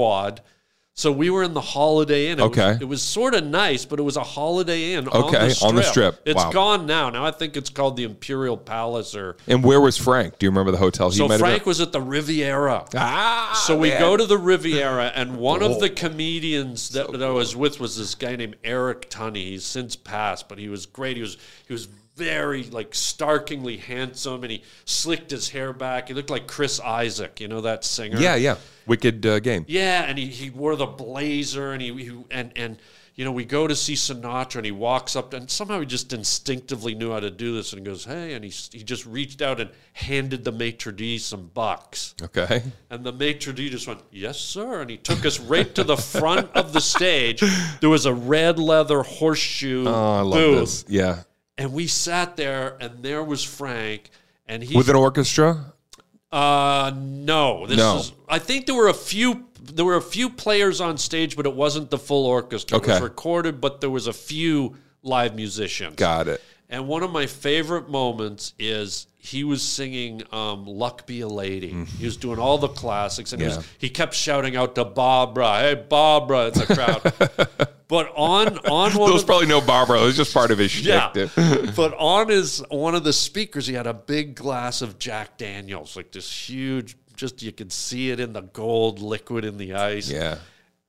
[0.95, 2.39] So we were in the Holiday Inn.
[2.39, 2.73] It Okay.
[2.75, 5.09] was, it was sort of nice, but it was a Holiday Inn.
[5.09, 5.69] on Okay, the strip.
[5.69, 6.21] on the strip.
[6.27, 6.51] It's Wow.
[6.53, 7.09] gone now.
[7.09, 10.39] Now I think it's called the Imperial Palace, or and where was Frank?
[10.39, 12.85] Do you remember the hotel he so Frank was at the Riviera.
[12.95, 14.01] Ah, So we man.
[14.01, 17.97] go to the Riviera, and one of the comedians that, that I was with was
[17.97, 19.47] this guy named Eric Tunney.
[19.53, 21.17] He's since passed, but he was great.
[21.17, 26.09] He was he was very like starkingly handsome, and he slicked his hair back.
[26.09, 28.19] He looked like Chris Isaak, you know that singer.
[28.19, 28.57] Yeah, yeah.
[28.87, 29.65] Wicked uh, game.
[29.69, 32.79] yeah, and he, he wore the blazer, and he, he and and
[33.15, 36.13] you know we go to see Sinatra, and he walks up, and somehow he just
[36.13, 39.41] instinctively knew how to do this, and he goes, "Hey," and he he just reached
[39.41, 42.15] out and handed the maitre d some bucks.
[42.21, 42.63] Okay.
[42.91, 45.97] And the maitre d' just went, "Yes, sir," and he took us right to the
[45.97, 47.43] front of the stage.
[47.81, 50.85] There was a red leather horseshoe Oh, I love booth, this.
[50.89, 51.23] Yeah.
[51.59, 54.11] And we sat there, and there was Frank,
[54.47, 55.73] and he With an orchestra?
[56.31, 57.99] uh no, this No.
[57.99, 58.13] is.
[58.29, 59.47] I think there were a few.
[59.65, 62.79] There were a few players on stage, but it wasn't the full orchestra.
[62.79, 63.03] It was Okay.
[63.05, 65.95] recorded, but there was a few live musicians.
[65.97, 66.41] Got it.
[66.69, 71.77] And one of my favorite moments is he was singing um, "Luck Be a Lady."
[71.99, 73.57] He was doing all the classics, and he, Mm.
[73.59, 77.13] Was, he kept shouting out to Barbara, "Hey, Barbara!" It's a crowd.
[77.93, 80.01] but on on one There was probably no Barbara.
[80.01, 81.13] It was just part of his yeah,
[81.77, 85.95] but on his one of the speakers, he had a big glass of Jack Daniels,
[85.95, 86.97] like this huge.
[87.17, 90.11] Just you could see it in the gold liquid in the ice.
[90.11, 90.39] Yeah.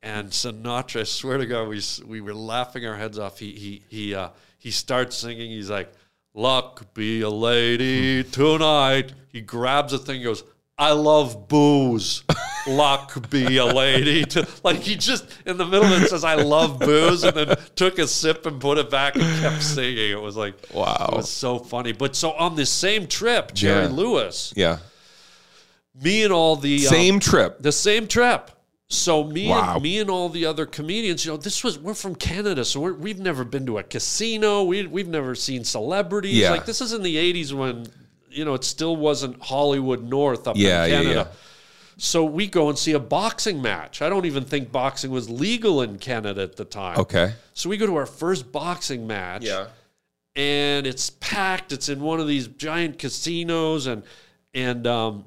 [0.01, 3.37] And Sinatra, I swear to God, we we were laughing our heads off.
[3.37, 5.51] He he he uh, he starts singing.
[5.51, 5.91] He's like,
[6.33, 10.45] "Luck be a lady tonight." He grabs a thing, and goes,
[10.77, 12.23] "I love booze."
[12.65, 14.23] Luck be a lady.
[14.23, 17.57] To, like he just in the middle of it says, "I love booze," and then
[17.75, 20.11] took a sip and put it back and kept singing.
[20.11, 21.09] It was like, Wow.
[21.11, 21.91] it was so funny.
[21.91, 23.89] But so on this same trip, Jerry Yeah.
[23.91, 24.77] Lewis, Yeah.
[26.01, 27.61] me and all the um, Same trip.
[27.61, 28.49] the same trip.
[28.89, 29.73] So me Wow.
[29.73, 32.79] and me and all the other comedians, you know, this was we're from Canada, so
[32.79, 34.63] we're, we've never been to a casino.
[34.63, 36.35] We we've never seen celebrities.
[36.35, 36.51] Yeah.
[36.51, 37.87] Like this is in the '80s when
[38.33, 41.29] you know it still wasn't Hollywood North up Yeah, in Canada.
[41.31, 41.37] yeah.
[41.97, 44.01] So we go and see a boxing match.
[44.01, 46.97] I don't even think boxing was legal in Canada at the time.
[46.99, 47.33] Okay.
[47.53, 49.67] So we go to our first boxing match Yeah.
[50.35, 51.71] and it's packed.
[51.71, 54.03] It's in one of these giant casinos, and
[54.55, 55.25] and um,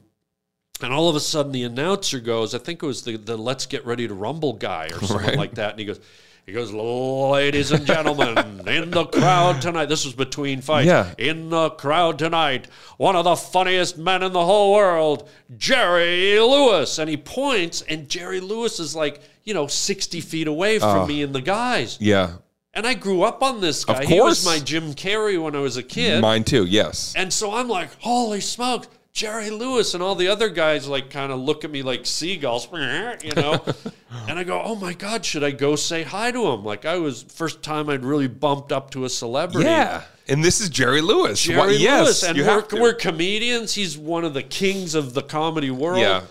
[0.83, 3.67] and all of a sudden the announcer goes, I think it was the the Let's
[3.67, 5.39] Get Ready to Rumble guy or something Right.
[5.39, 6.01] like that, and he goes.
[6.47, 8.39] He goes, ladies and gentlemen,
[8.69, 9.87] in the crowd tonight.
[9.87, 10.87] This was between fights.
[10.87, 11.13] Yeah.
[11.19, 12.69] In the crowd tonight,
[12.99, 17.01] one of the funniest men in the whole world, Jerry Lewis.
[17.01, 21.07] And he points, and Jerry Lewis is like, you know, 60 feet away from Oh.
[21.07, 21.97] me and the guys.
[22.01, 22.35] Yeah.
[22.73, 23.95] And I grew up on this guy.
[23.95, 24.09] Of course.
[24.11, 26.21] He was my Jim Carrey when I was a kid.
[26.21, 26.65] Mine too.
[26.65, 27.13] Yes.
[27.17, 28.87] And so I'm like, holy smokes,
[29.17, 29.95] Jerry Lewis.
[29.95, 33.65] And all the other guys like kind of look at me like seagulls, you know?
[34.29, 36.65] and I go, oh my God, should I go say hi to him?
[36.65, 39.67] Like I was, first time I'd really bumped up to a celebrity.
[39.67, 40.03] Yeah.
[40.29, 41.41] And this is Jerry Lewis.
[41.43, 42.05] Jerry Why- yes.
[42.05, 42.23] Lewis.
[42.25, 43.73] And we're, we're comedians.
[43.73, 46.01] He's one of the kings of the comedy world.
[46.01, 46.25] Yeah.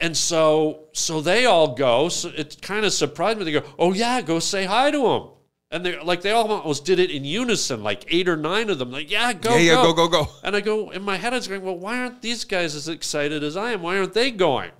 [0.00, 2.08] And so so they all go.
[2.08, 3.44] So it kind of surprised me.
[3.46, 5.22] They go, oh yeah, go say hi to him.
[5.70, 8.90] And they're like they almost did it in unison, like eight or nine of them.
[8.90, 10.30] Like, yeah, go, Yeah, yeah, go, go, go, go.
[10.42, 12.88] And I go in my head, I was going, well, why aren't these guys as
[12.88, 13.82] excited as I am?
[13.82, 14.70] Why aren't they going?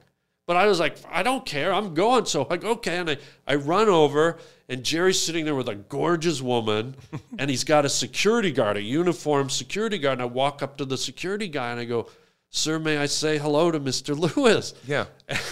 [0.47, 2.25] But I was like, I don't care, I'm going.
[2.25, 4.39] So I go, okay, and I, I run over,
[4.71, 6.97] and Jerry's sitting there with a gorgeous woman,
[7.39, 10.15] and he's got a security guard, a uniformed security guard.
[10.15, 12.09] And I walk up to the security guy and I go,
[12.49, 14.19] Sir, may I say hello to Mr.
[14.37, 14.73] Lewis?
[14.87, 15.05] Yeah.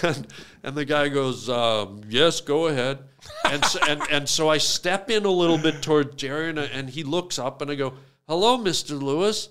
[0.03, 0.27] And,
[0.63, 3.01] and the guy goes, um, Yes, go ahead.
[3.45, 6.91] And so, and, and so I step in a little bit toward Jerry, and, and
[6.91, 7.95] he looks up, and I go,
[8.29, 9.01] Hello, Mr.
[9.01, 9.49] Lewis.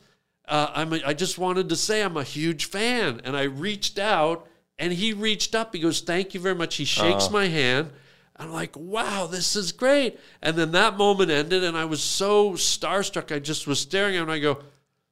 [0.47, 3.21] Uh, I'm a, I just wanted to say I'm a huge fan.
[3.23, 4.47] And I reached out,
[4.78, 5.73] and he reached up.
[5.73, 6.76] He goes, Thank you very much.
[6.76, 7.91] He shakes my hand.
[8.38, 10.19] I'm like, wow, this is great.
[10.41, 13.34] And then that moment ended, and I was so starstruck.
[13.34, 14.59] I just was staring at him, and I go,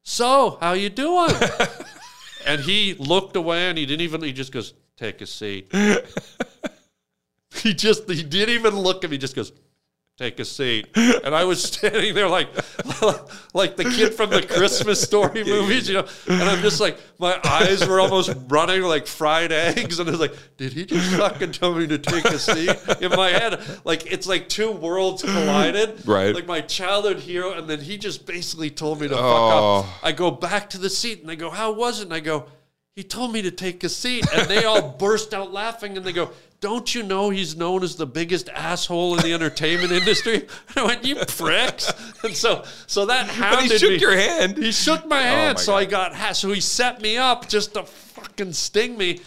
[0.04, 1.32] So, how you doing?
[2.46, 4.22] and he looked away, and he didn't even.
[4.22, 5.72] He just goes, "Take a seat."
[7.62, 9.18] he just he didn't even look at me.
[9.18, 9.52] Just goes,
[10.18, 10.88] take a seat.
[10.96, 12.48] And I was standing there like,
[13.54, 16.06] like the kid from the Christmas story movies, you know.
[16.28, 19.98] And I'm just like, my eyes were almost running like fried eggs.
[20.00, 22.70] And I was like, did he just fucking tell me to take a seat?
[23.02, 26.08] In my head, like it's like two worlds collided.
[26.08, 26.34] Right.
[26.36, 29.80] Like my childhood hero, and then he just basically told me to fuck Oh.
[29.80, 30.04] up.
[30.04, 32.04] I go back to the seat and they go, How was it?
[32.04, 32.46] And I go,
[32.96, 34.26] He told me to take a seat.
[34.34, 36.30] And they all burst out laughing and they go,
[36.64, 40.48] Don't you know he's known as the biggest asshole in the entertainment industry?
[40.78, 41.92] I went, You pricks.
[42.24, 43.98] And so so that But he shook me.
[43.98, 44.56] your hand.
[44.56, 45.78] He shook my oh hand, my so God.
[45.78, 49.20] I got ha- so he set me up just to fucking sting me.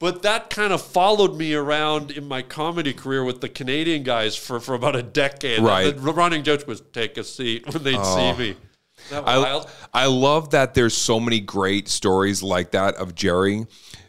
[0.00, 4.34] But that kind of followed me around in my comedy career with the Canadian guys
[4.34, 5.60] for, for about a decade.
[5.60, 5.96] Right.
[5.96, 8.36] The running joke was take a seat when they'd see oh.
[8.36, 8.56] me.
[9.12, 9.70] I, wild?
[9.94, 13.68] I love that there's so many great stories like that of Jerry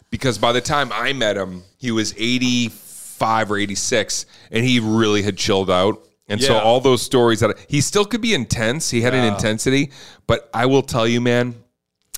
[0.09, 5.23] because by the time I met him, he was 85 or 86 and he really
[5.23, 6.07] had chilled out.
[6.27, 9.91] And so all those stories that he still could be intense, he had an intensity,
[10.27, 11.55] but I will tell you, man,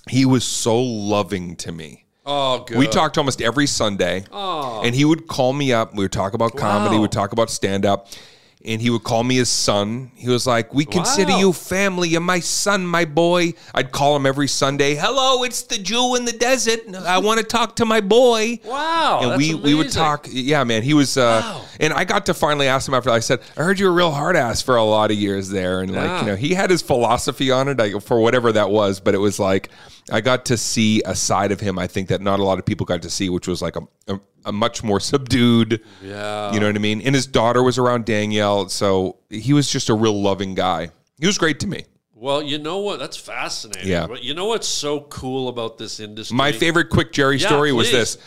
[0.07, 2.05] he was so loving to me.
[2.25, 2.77] Oh, good.
[2.77, 4.81] We talked almost every Sunday, oh.
[4.83, 5.93] and he would call me up.
[5.95, 6.91] We would talk about comedy.
[6.91, 6.95] Wow.
[6.97, 8.07] We would talk about stand up,
[8.65, 10.11] and he would call me his son.
[10.15, 11.39] He was like, "We consider Wow.
[11.39, 12.09] you family.
[12.09, 14.95] You're my son, my boy." I'd call him every Sunday.
[14.95, 16.79] Hello, it's the Jew in the desert.
[17.05, 18.59] I want to talk to my boy.
[18.65, 20.27] Wow, And we we would talk.
[20.31, 21.17] Yeah, man, he was.
[21.17, 21.61] Uh, Wow.
[21.79, 23.09] And I got to finally ask him after.
[23.09, 25.49] I said, "I heard you were a real hard ass for a lot of years
[25.49, 28.69] there," and like you know, he had his philosophy on it I, for whatever that
[28.69, 28.99] was.
[28.99, 29.69] But it was like
[30.11, 31.79] I got to see a side of him.
[31.79, 33.81] I think that not a lot of people got to see, which was like a,
[34.07, 35.81] a, a much more subdued.
[36.01, 36.53] Yeah.
[36.53, 37.01] You know what I mean?
[37.01, 40.89] And his daughter was around Danielle, so he was just a real loving guy.
[41.19, 41.85] He was great to me.
[42.23, 42.99] Well, you know what?
[42.99, 43.89] That's fascinating.
[43.89, 44.07] Yeah.
[44.07, 46.35] But you know what's so cool about this industry?
[46.37, 48.17] My favorite quick Jerry Yeah, story was this.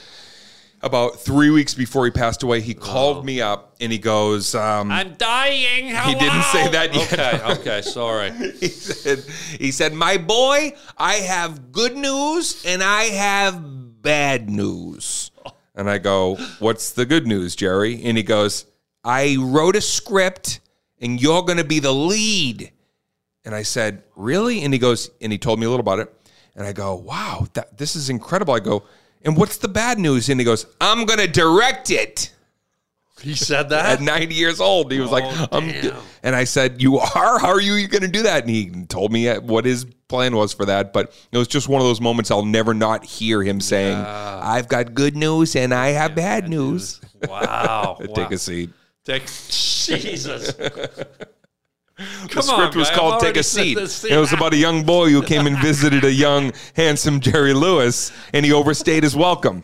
[0.82, 4.92] About three weeks before he passed away, he called me up and he goes, um,
[4.92, 5.88] I'm dying.
[5.88, 6.12] Hello.
[6.12, 7.12] He didn't say that yet.
[7.12, 7.54] Okay.
[7.60, 7.82] Okay.
[7.82, 8.30] Sorry.
[8.60, 9.20] he said,
[9.58, 15.30] he said, My boy, I have good news and I have bad news.
[15.76, 18.02] And I go, What's the good news, Jerry?
[18.04, 18.66] And he goes,
[19.04, 20.60] I wrote a script
[21.00, 22.72] and you're going to be the lead.
[23.44, 24.62] And I said, Really?
[24.62, 26.12] And he goes, and he told me a little about it.
[26.54, 28.54] And I go, Wow, that, this is incredible.
[28.54, 28.84] I go,
[29.22, 30.28] And what's the bad news?
[30.28, 32.32] And he goes, I'm going to direct it
[33.22, 34.92] He said that at 90 years old.
[34.92, 35.96] He was like, Oh, I'm, damn.
[36.22, 37.38] and I said, You are?
[37.38, 38.42] How are you going to do that?
[38.42, 40.92] And he told me uh, what his plan was for that.
[40.92, 44.68] But it was just one of those moments I'll never not hear him saying, I've
[44.68, 47.00] got good news and I have bad, news.
[47.26, 47.96] Wow.
[48.00, 48.28] Take wow.
[48.30, 48.70] a seat.
[49.04, 50.52] Take Jesus.
[51.98, 53.78] The script on, was guy, called Take a Seat.
[53.78, 58.12] It was about a young boy who came and visited a young, handsome Jerry Lewis,
[58.34, 59.62] and he overstayed his welcome.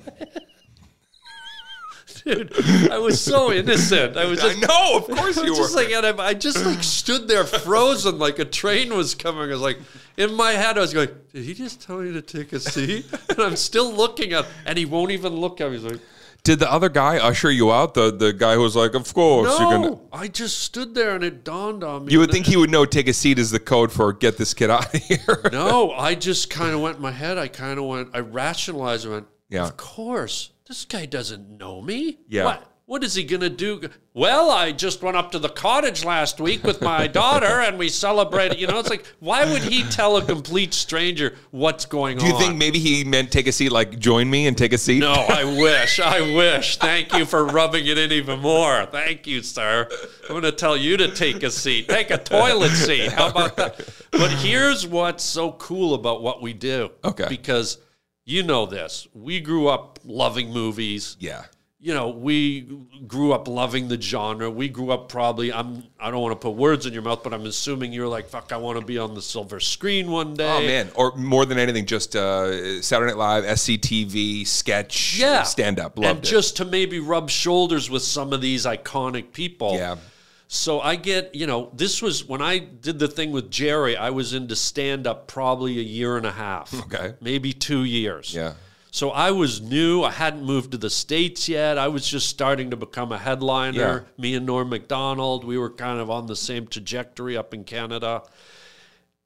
[2.25, 2.53] Dude,
[2.91, 4.17] I was so innocent.
[4.17, 5.83] I was I just, know, of course I you was just were.
[5.83, 9.43] like, and I I just like stood there frozen, like a train was coming.
[9.43, 9.79] I was like,
[10.17, 13.07] in my head, I was going, "Did he just tell you to take a seat?"
[13.31, 15.79] And I'm still looking at, and he won't even look at me.
[15.79, 16.01] He's like,
[16.45, 17.95] Did the other guy usher you out?
[17.95, 19.99] The the guy who was like, Of course you're gonna.
[20.13, 22.13] I just stood there, and it dawned on me.
[22.13, 24.55] You would think he would know take a seat is the code for get this
[24.55, 25.41] kid out of here.
[25.51, 27.37] No, I just kind of went in my head.
[27.39, 28.11] I kind of went.
[28.15, 29.05] I rationalized.
[29.07, 29.27] and Went.
[29.49, 29.65] Yeah.
[29.65, 32.19] Of course, this guy doesn't know me.
[32.29, 32.47] Yeah.
[32.47, 32.69] What?
[32.87, 33.83] What is he gonna do?
[34.15, 37.91] Well, I just went up to the cottage last week with my daughter, and we
[37.91, 38.59] celebrated.
[38.59, 42.25] You know, it's like, why would he tell a complete stranger what's going on?
[42.25, 42.41] Do on?
[42.41, 45.01] you think maybe he meant take a seat, like join me and take a seat?
[45.01, 46.01] No, I wish.
[46.01, 46.79] I wish.
[46.79, 48.87] Thank you for rubbing it in even more.
[48.87, 49.87] Thank you, sir.
[50.23, 51.89] I'm going to tell you to take a seat.
[51.89, 53.13] Take a toilet seat.
[53.13, 53.85] How about that?
[54.11, 56.91] But here's what's so cool about what we do.
[57.05, 57.27] Okay.
[57.29, 57.79] Because
[58.25, 59.07] you know this.
[59.15, 61.17] We grew up loving movies.
[61.19, 61.45] Yeah.
[61.85, 62.61] You know, we
[63.09, 64.49] grew up loving the genre.
[64.49, 65.53] We grew up probably.
[65.53, 65.83] I'm.
[65.99, 68.53] I don't want to put words in your mouth, but I'm assuming you're like, "Fuck,
[68.53, 71.59] I want to be on the silver screen one day." Oh man, or more than
[71.59, 76.31] anything, just uh, Saturday Night Live, SCTV, sketch, yeah, stand up, loved and it.
[76.31, 79.75] just to maybe rub shoulders with some of these iconic people.
[79.75, 79.97] yeah,
[80.55, 83.97] So I get, you know, this was when I did the thing with Jerry.
[83.97, 87.15] I was into stand up probably a year and a half, Okay.
[87.23, 88.35] maybe two years.
[88.35, 88.53] yeah,
[88.91, 90.03] So I was new.
[90.03, 91.79] I hadn't moved to the states yet.
[91.79, 94.05] I was just starting to become a headliner.
[94.07, 94.23] Yeah.
[94.23, 98.23] Me and Norm Macdonald, we were kind of on the same trajectory up in Canada.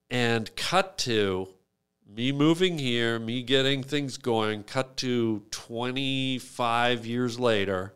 [0.08, 1.48] And cut to
[2.08, 4.62] me moving here, me getting things going.
[4.62, 7.94] Cut to 25 years later,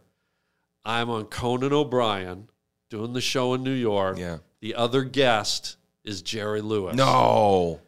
[0.84, 2.48] I'm on Conan O'Brien
[2.91, 4.18] doing the show in New York.
[4.18, 4.38] yeah.
[4.61, 6.95] The other guest is Jerry Lewis.
[6.97, 7.80] No,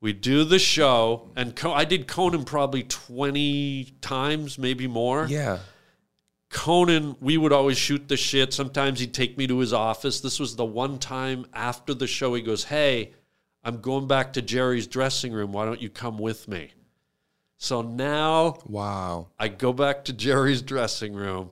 [0.00, 5.26] We do the show, and Co- I did Conan probably 20 times, maybe more.
[5.28, 5.58] yeah,
[6.50, 8.54] Conan, we would always shoot the shit.
[8.54, 10.20] Sometimes he'd take me to his office.
[10.20, 13.12] This was the one time after the show he goes, Hey,
[13.62, 15.52] I'm going back to Jerry's dressing room.
[15.52, 16.70] Why don't you come with me?
[17.58, 19.28] So now Wow.
[19.38, 21.50] I go back to Jerry's dressing room.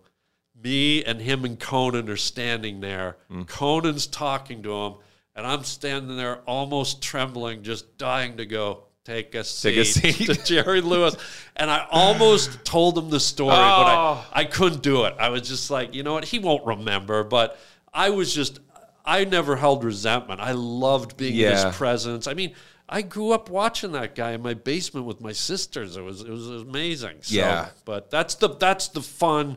[0.66, 3.18] Me and him and Conan are standing there.
[3.28, 3.42] Hmm.
[3.42, 4.94] Conan's talking to him,
[5.36, 8.82] and I'm standing there almost trembling, just dying to go.
[9.04, 10.26] Take a seat, Take a seat.
[10.34, 11.16] to Jerry Lewis.
[11.54, 14.26] And I almost told him the story, but I, oh.
[14.32, 15.14] I couldn't do it.
[15.20, 16.24] I was just like, you know what?
[16.24, 17.22] He won't remember.
[17.22, 17.56] But
[17.94, 18.58] I was just,
[19.04, 20.40] I never held resentment.
[20.40, 22.26] I loved being in his presence.
[22.26, 22.56] I mean,
[22.88, 25.96] I grew up watching that guy in my basement with my sisters.
[25.96, 27.18] It was it was amazing.
[27.20, 27.68] So, Yeah.
[27.84, 29.56] But that's the that's the fun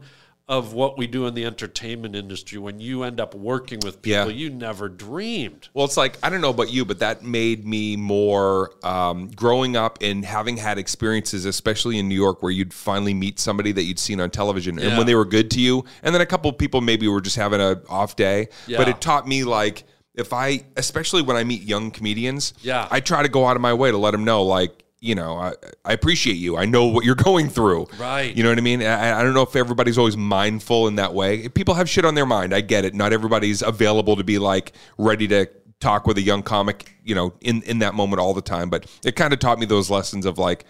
[0.49, 4.31] of what we do in the entertainment industry when you end up working with people
[4.31, 4.35] Yeah.
[4.35, 5.69] you never dreamed.
[5.75, 9.77] Well, it's like I don't know about you, but that made me more um, growing
[9.77, 13.83] up and having had experiences, especially in New York, where you'd finally meet somebody that
[13.83, 16.49] you'd seen on television, and when they were good to you, and then a couple
[16.49, 19.83] of people maybe were just having a off day, but it taught me like
[20.15, 22.87] if I, especially when I meet young comedians, Yeah.
[22.89, 24.83] I try to go out of my way to let them know like.
[25.01, 25.53] You know, I,
[25.85, 26.57] I appreciate you.
[26.57, 27.87] I know what you're going through.
[27.97, 28.35] Right.
[28.35, 28.81] You know what I mean?
[28.81, 31.47] I, I don't know if everybody's always mindful in that way.
[31.47, 32.53] People have shit on their mind.
[32.53, 32.93] I get it.
[32.93, 35.47] Not everybody's available to be like ready to
[35.79, 38.69] talk with a young comic, you know, in in that moment all the time.
[38.69, 40.65] But it kind of taught me those lessons of like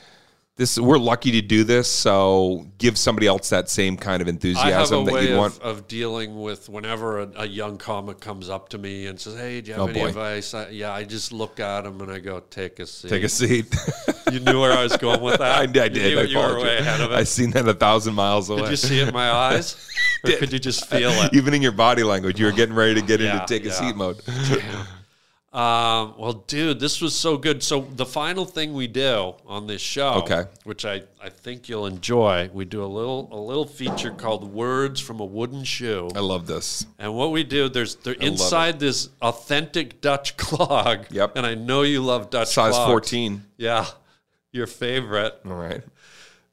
[0.60, 0.78] this.
[0.78, 4.36] We're lucky to do this, so give somebody else that same kind of I have
[4.44, 5.60] a enthusiasm that way you of, want.
[5.62, 9.62] of dealing with whenever a, a young comic comes up to me and says, "Hey,
[9.62, 10.08] do you have Oh, any boy.
[10.10, 13.24] advice?" I, yeah, I just look at him and I go, "Take a seat." Take
[13.24, 13.76] a seat.
[14.32, 15.60] You knew where I was going with that.
[15.60, 15.96] I, I did.
[15.96, 18.50] You, knew I you were way ahead of it I seen that a thousand miles
[18.52, 18.62] away.
[18.62, 19.76] Did you see it in my eyes,
[20.24, 21.34] or could you just feel it?
[21.40, 23.72] Even in your body language, you were getting ready to get Yeah, into take a
[23.72, 24.22] seat mode.
[25.52, 27.64] Um, well, dude, this was so good.
[27.64, 30.44] So the final thing we do on this show, Okay.
[30.64, 35.00] which I, I think you'll enjoy, we do a little a little feature called "Words
[35.00, 36.86] from a Wooden Shoe." I love this.
[37.00, 41.08] And what we do, there's they're inside this authentic Dutch clog.
[41.10, 41.36] Yep.
[41.36, 42.88] And I know you love Dutch Size clogs.
[42.88, 43.44] 14.
[43.58, 43.88] Yeah.
[44.52, 45.34] Your favorite.
[45.46, 45.82] All right.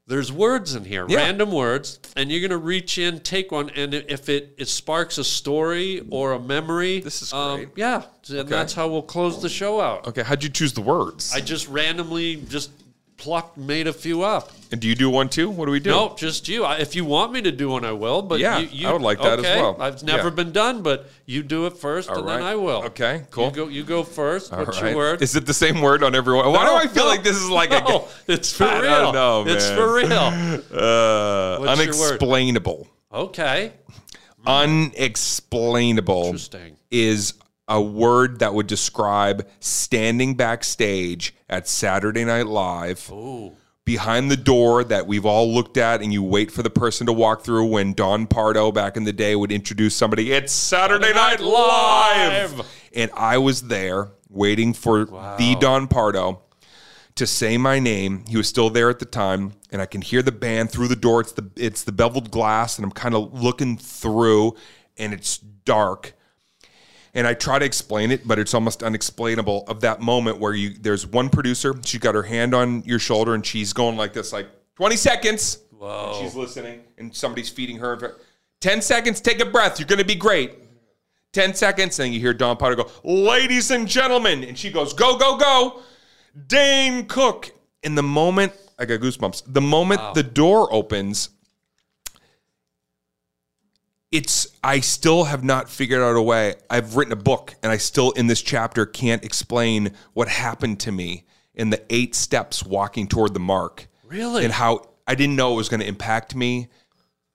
[0.07, 1.17] There's words in here, Yeah.
[1.17, 5.23] random words, and you're gonna reach in, take one, and if it, it sparks a
[5.23, 7.69] story or a memory, This is um, great.
[7.75, 10.07] yeah, and that's how we'll close the show out.
[10.07, 10.23] Okay.
[10.23, 11.33] How'd you choose the words?
[11.33, 12.71] I just randomly just
[13.17, 14.51] plucked, made a few up.
[14.71, 15.49] and do you do one too?
[15.49, 15.89] What do we do?
[15.89, 16.63] No, just you.
[16.63, 18.21] I, if you want me to do one, I will.
[18.21, 19.75] But Yeah, you, you, I would like that as well.
[19.81, 20.35] I've never Yeah.
[20.35, 22.41] been done, but you do it first, and then.
[22.43, 22.83] I will.
[22.85, 23.45] Okay, cool.
[23.45, 23.67] You go.
[23.69, 24.53] You go first.
[24.53, 24.89] All What's right.
[24.89, 25.21] your word?
[25.21, 26.51] Is it the same word on everyone?
[26.51, 29.11] Why do I feel no, like this is like a it's for I real.
[29.11, 30.11] don't It's for real.
[30.11, 31.67] uh, What's your word?
[31.69, 32.87] unexplainable?
[33.13, 33.71] Okay.
[34.45, 36.77] Unexplainable Interesting.
[36.91, 37.33] is
[37.67, 43.11] a word that would describe standing backstage at Saturday Night Live.
[43.83, 47.13] Behind the door that we've all looked at, and you wait for the person to
[47.13, 47.67] walk through.
[47.67, 53.09] When Don Pardo back in the day would introduce somebody, it's Saturday Night Live, and
[53.13, 56.41] I was there waiting for the Don Pardo
[57.15, 58.25] to say my name.
[58.27, 60.95] He was still there at the time, and I can hear the band through the
[60.97, 61.21] door.
[61.21, 64.55] It's the it's the beveled glass, and I'm kind of looking through,
[64.97, 66.13] and it's dark.
[67.17, 69.65] And I try to explain it, but it's almost unexplainable.
[69.67, 73.33] Of that moment where you there's one producer, she's got her hand on your shoulder,
[73.33, 75.57] and she's going like this, like 20 seconds.
[75.71, 76.19] Whoa.
[76.21, 78.17] she's listening, and somebody's feeding her.
[78.61, 79.79] 10 seconds, take a breath.
[79.79, 80.51] You're gonna be great.
[81.33, 84.43] 10 seconds, and you hear Don Pardo go, Ladies and gentlemen.
[84.43, 85.81] And she goes, Go, go, go.
[86.47, 87.51] Dane Cook.
[87.81, 89.43] In the moment, I got goosebumps.
[89.47, 91.29] The moment the door opens,
[94.11, 96.55] it's, I still have not figured out a way.
[96.69, 100.91] I've written a book, and I still, in this chapter, can't explain what happened to
[100.91, 103.87] me in the eight steps walking toward the mark.
[104.05, 104.43] Really?
[104.45, 106.67] And how I didn't know it was going to impact me.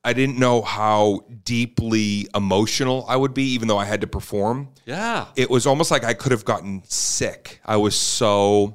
[0.04, 4.70] I didn't know how deeply emotional I would be, even though I had to perform
[4.84, 5.26] Yeah.
[5.36, 7.60] it was almost like I could have gotten sick.
[7.64, 8.74] I was so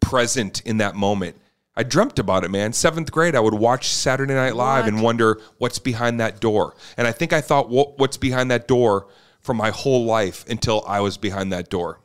[0.00, 1.36] present in that moment.
[1.76, 2.72] I dreamt about it, man.
[2.72, 6.74] Seventh grade, I would watch Saturday Night Live and wonder what's behind that door.
[6.96, 9.08] And I think I thought, what, what's behind that door
[9.40, 12.00] for my whole life until I was behind that door.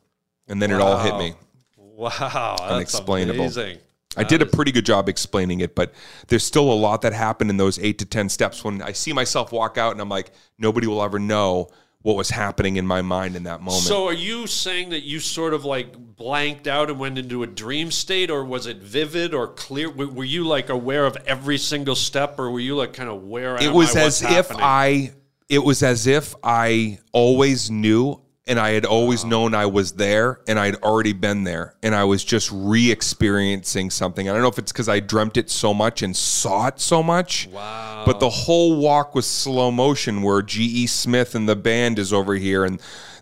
[0.48, 1.36] And then it all hit me.
[1.78, 2.56] Wow.
[2.60, 3.40] That's Unexplainable.
[3.40, 3.78] Amazing.
[4.18, 5.94] I did a pretty good job explaining it, but
[6.28, 9.14] there's still a lot that happened in those eight to 10 steps when I see
[9.14, 11.70] myself walk out and I'm like, nobody will ever know
[12.02, 13.84] what was happening in my mind in that moment.
[13.84, 17.48] So are you saying that you sort of like blanked out and went into a
[17.48, 21.58] dream state or was it vivid or clear were, were you like aware of every
[21.58, 24.02] single step or were you like kind of where am it was I?
[24.02, 24.62] as What's if happening?
[24.64, 25.14] I
[25.50, 30.42] it was as if I always knew and I had always known I was there
[30.48, 34.28] and I'd already been there and I was just re-experiencing something.
[34.28, 37.04] I don't know if it's because I dreamt it so much and saw it so
[37.04, 37.48] much.
[37.52, 38.04] Wow.
[38.06, 40.88] But the whole walk was slow motion where G.E.
[40.88, 42.82] Smith and the band is over here and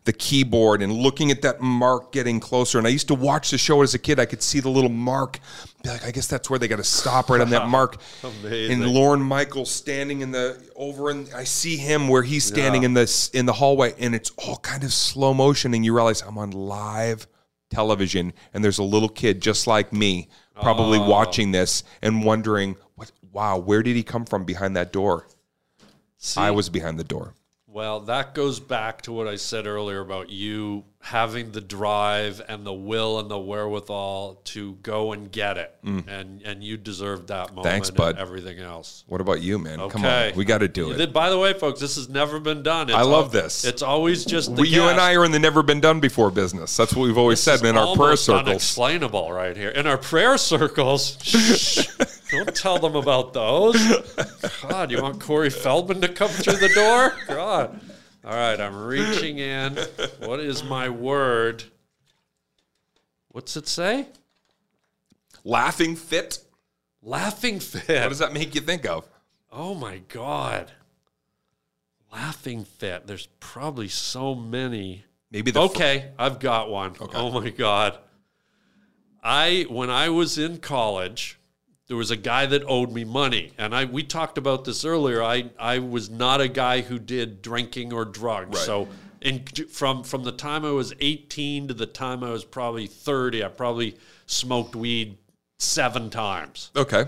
[0.09, 2.79] the keyboard and looking at that mark getting closer.
[2.79, 4.19] And I used to watch the show as a kid.
[4.19, 5.37] I could see the little mark.
[5.83, 7.97] Be like, I guess that's where they got to stop right on that mark.
[8.23, 8.81] Amazing.
[8.81, 12.95] And Lorne Michaels standing in the over and I see him where he's standing in
[12.95, 16.39] this in the hallway and it's all kind of slow motion and you realize I'm
[16.39, 17.27] on live
[17.69, 20.27] television and there's a little kid just like me
[20.59, 21.07] probably Oh.
[21.07, 25.27] watching this and wondering what wow where did he come from behind that door
[26.17, 27.35] See, I was behind the door
[27.71, 32.65] Well, that goes back to what I said earlier about you having the drive and
[32.65, 37.49] the will and the wherewithal to go and get it, and and you deserved that
[37.49, 37.67] moment.
[37.67, 37.69] Mm.
[37.69, 38.09] Thanks, bud.
[38.09, 39.03] And everything else.
[39.07, 41.79] what about you man come on we got to do it by the way, folks,
[41.79, 42.89] this has never been done.
[42.89, 43.63] It's I love al- this.
[43.63, 44.99] It's always just the we, you and.
[44.99, 47.63] I are in the never been done before business that's what we've always said It's
[47.63, 51.17] in our prayer circles Unexplainable, right here in our prayer circles.
[52.31, 53.77] Don't tell them about those.
[54.61, 57.13] God, you want Corey Feldman to come through the door?
[57.27, 57.79] God.
[58.23, 59.77] All right, I'm reaching in.
[60.19, 61.63] What is my word?
[63.29, 64.07] What's it say?
[65.43, 66.39] laughing fit
[67.01, 68.01] Laughing fit.
[68.01, 69.07] what does that make you think of
[69.51, 70.71] Oh my God.
[72.13, 73.07] Laughing fit.
[73.07, 75.05] There's probably so many.
[75.31, 76.95] maybe the Okay, I've got one.
[77.15, 77.97] Oh my god.
[79.23, 81.38] I when I was in college,
[81.89, 85.21] there was a guy that owed me money, and I we talked about this earlier.
[85.21, 88.57] I I was not a guy who did drinking or drugs.
[88.57, 88.65] Right.
[88.65, 88.87] So
[89.21, 93.43] in from from the time I was 18 to the time I was probably 30,
[93.43, 95.17] I probably smoked weed
[95.57, 96.71] 7 times.
[96.75, 97.05] okay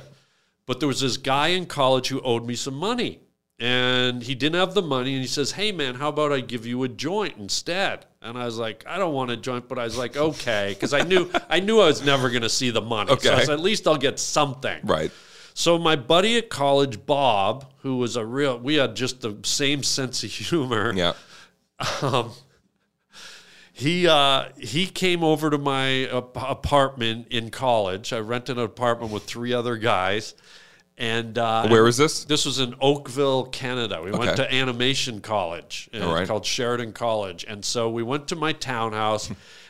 [0.66, 3.20] But there was this guy in college who owed me some money.
[3.60, 5.14] And he didn't have the money.
[5.14, 8.08] And he says, Hey, man, how about I give you a joint instead?
[8.24, 10.70] And I was like, I don't want to join, But I was like, Okay.
[10.74, 13.16] Because I knew, I knew I was never going to see the money.
[13.20, 13.46] So I Okay.
[13.46, 14.80] said, At least I'll get something.
[14.84, 15.12] right
[15.54, 19.82] So my buddy at college, Bob, who was a real, we had just the same
[19.84, 21.14] sense of humor yeah
[23.74, 28.14] he uh, he came over to my ap- apartment in college.
[28.14, 30.36] I rented an apartment with three other guys,
[31.02, 34.00] and uh, where is this This was in Oakville, Canada.
[34.04, 36.28] We went to animation college uh, right.
[36.28, 39.30] called Sheridan College, and so we went to my townhouse.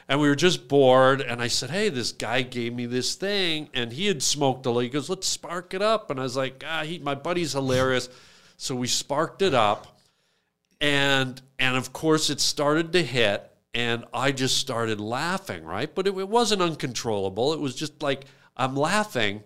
[0.10, 3.70] And we were just bored, and I said, "Hey, this guy gave me this thing,
[3.74, 4.82] and he had smoked a lot.
[4.82, 8.10] He goes, let's spark it up." And I was like, "Ah, he, my buddy's hilarious."
[8.58, 10.02] So we sparked it up,
[10.82, 16.08] and and of course it started to hit and i just started laughing right but
[16.08, 18.26] it, it wasn't uncontrollable it was just like
[18.58, 19.42] i'm laughing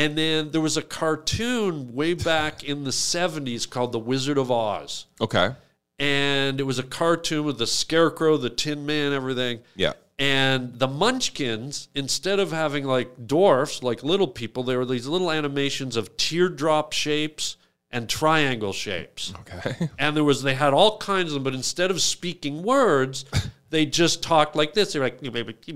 [0.00, 4.50] and then there was a cartoon way back in the 70s called the wizard of
[4.50, 5.04] oz.
[5.20, 5.50] Okay.
[5.98, 9.60] And it was a cartoon with the scarecrow the tin man everything.
[9.76, 9.92] Yeah.
[10.18, 15.30] And the munchkins instead of having like dwarfs like little people they were these little
[15.30, 17.58] animations of teardrop shapes
[17.90, 19.34] and triangle shapes.
[19.40, 19.90] Okay.
[19.98, 23.26] And there was they had all kinds of them, but instead of speaking words,
[23.70, 24.92] they just talked like this.
[24.92, 25.42] They're like, you know,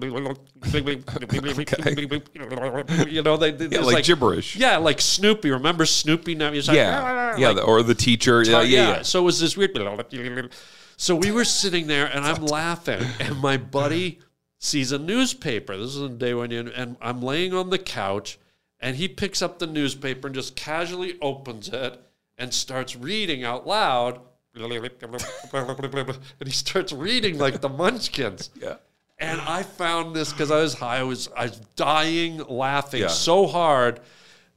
[3.37, 5.51] they, they yeah it's like, gibberish Yeah, like Snoopy.
[5.51, 6.35] Remember Snoopy?
[6.35, 9.03] Now he's like, yeah ah, ah, ah, yeah the- or the teacher yeah yeah, yeah.
[9.03, 10.53] So it was this weird.
[10.97, 14.21] So we were sitting there, and I'm laughing, and my buddy
[14.59, 15.77] sees a newspaper.
[15.77, 18.39] This is the day when you and I'm laying on the couch,
[18.81, 22.01] and he picks up the newspaper and just casually opens it
[22.39, 24.21] and starts reading out loud.
[24.57, 28.51] And he starts reading like the Munchkins.
[28.61, 28.77] Yeah.
[29.19, 30.99] And I found this because I was high.
[30.99, 33.07] I was I was dying laughing Yeah.
[33.09, 34.01] so hard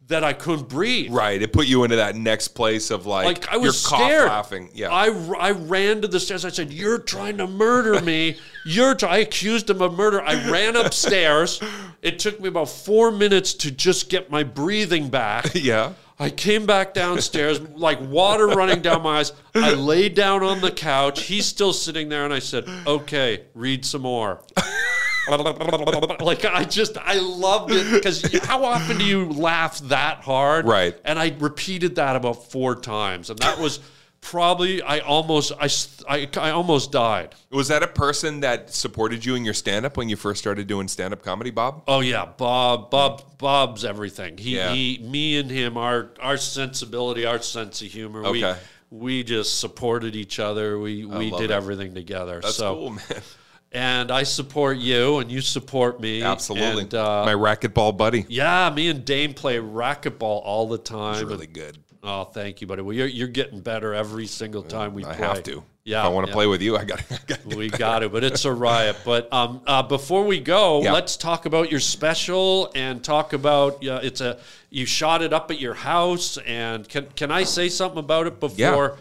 [0.08, 1.12] that I couldn't breathe.
[1.12, 1.40] Right.
[1.42, 4.28] It put you into that next place of like, Like I was scared.
[4.28, 4.70] laughing.
[4.74, 4.90] Yeah.
[4.90, 6.44] I, I ran to the stairs.
[6.46, 8.38] I said, "You're trying to murder me.
[8.66, 9.10] You're." Try-.
[9.10, 10.22] I accused him of murder.
[10.22, 11.62] I ran upstairs.
[12.02, 15.52] It took me about four minutes to just get my breathing back.
[15.54, 15.94] yeah.
[16.20, 19.34] I came back downstairs, like water running down my eyes.
[19.54, 21.24] I laid down on the couch.
[21.24, 24.42] He's still sitting there, and I said, "Okay, read some more."
[25.30, 30.66] like I just I loved it because how often do you laugh that hard?
[30.66, 30.98] Right.
[31.04, 33.80] And I repeated that about four times, and that was
[34.30, 35.70] probably I almost I,
[36.10, 37.34] I, I almost died.
[37.50, 40.68] Was that a person that supported you in your stand up when you first started
[40.68, 41.84] doing stand up comedy, Bob?
[41.88, 42.92] Oh yeah, Bob.
[42.92, 43.38] Bob.
[43.38, 44.38] Bob's everything.
[44.38, 44.74] He, Yeah.
[44.74, 45.78] he, me, and him.
[45.78, 48.26] Our our sensibility, our sense of humor.
[48.26, 48.56] Okay.
[48.90, 50.78] We we just supported each other.
[50.80, 51.52] We we did it.
[51.52, 52.40] everything together.
[52.42, 53.04] That's so, cool, man.
[53.72, 56.22] and I support you, and you support me.
[56.24, 56.84] Absolutely.
[56.84, 58.26] And, uh, My racquetball buddy.
[58.28, 61.20] yeah, me and Dane play racquetball all the time.
[61.20, 61.78] And- really good.
[62.10, 62.82] Oh, thank you, buddy.
[62.84, 65.28] Well, you're, you're getting better every single time we I play.
[65.28, 65.62] have to.
[65.84, 66.36] Yeah, If I want to yeah.
[66.36, 67.00] play with you, I got
[67.50, 67.58] to.
[67.58, 68.96] we got it, but it's a riot.
[69.04, 70.94] But um, uh, before we go, Yeah.
[70.94, 74.40] let's talk about your special and talk about uh, it's a
[74.70, 76.38] you shot it up at your house.
[76.38, 78.98] And can can I say something about it before?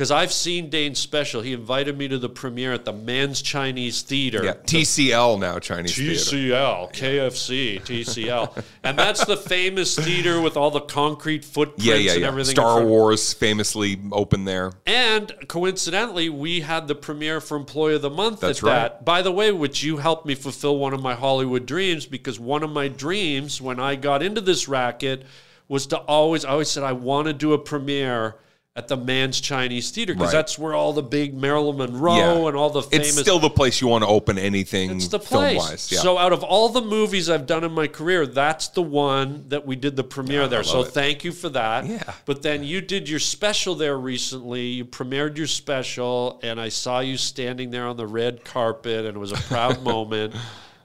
[0.00, 1.42] Because I've seen Dane's special.
[1.42, 4.42] He invited me to the premiere at the Mann's Chinese Theater.
[4.42, 6.14] Yeah, TCL now Chinese theater.
[6.14, 12.14] TCL, KFC, TCL, and that's the famous theater with all the concrete footprints Yeah, yeah,
[12.14, 12.54] and everything.
[12.54, 12.82] Star.
[12.82, 14.72] Wars famously opened there.
[14.86, 18.72] And coincidentally, we had the premiere for Employee of the Month That's at right.
[18.72, 19.04] that.
[19.04, 22.62] By the way, which you helped me fulfill one of my Hollywood dreams because one
[22.62, 25.26] of my dreams when I got into this racket
[25.68, 28.36] was to always, I always said, I want to do a premiere
[28.76, 30.38] at the Mann's Chinese Theater because Right.
[30.38, 32.48] that's where all the big Marilyn Monroe Yeah.
[32.48, 33.08] and all the famous.
[33.08, 35.90] It's still the place you want to open anything It's the place.
[35.90, 35.98] Yeah.
[35.98, 39.66] So out of all the movies I've done in my career, that's the one that
[39.66, 40.62] we did the premiere there.
[40.62, 40.92] So it.
[40.92, 41.84] thank you for that.
[41.84, 42.00] Yeah.
[42.26, 44.66] But then you did your special there recently.
[44.66, 49.16] You premiered your special, and I saw you standing there on the red carpet, and
[49.16, 50.32] it was a proud moment.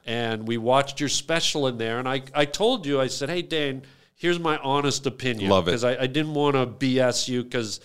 [0.08, 3.44] And we watched your special in there, and I, I told you, I said, hey,
[3.44, 3.84] Dane,
[4.16, 5.50] here's my honest opinion.
[5.50, 5.72] Love it.
[5.72, 7.80] Because I, I didn't want to BS you because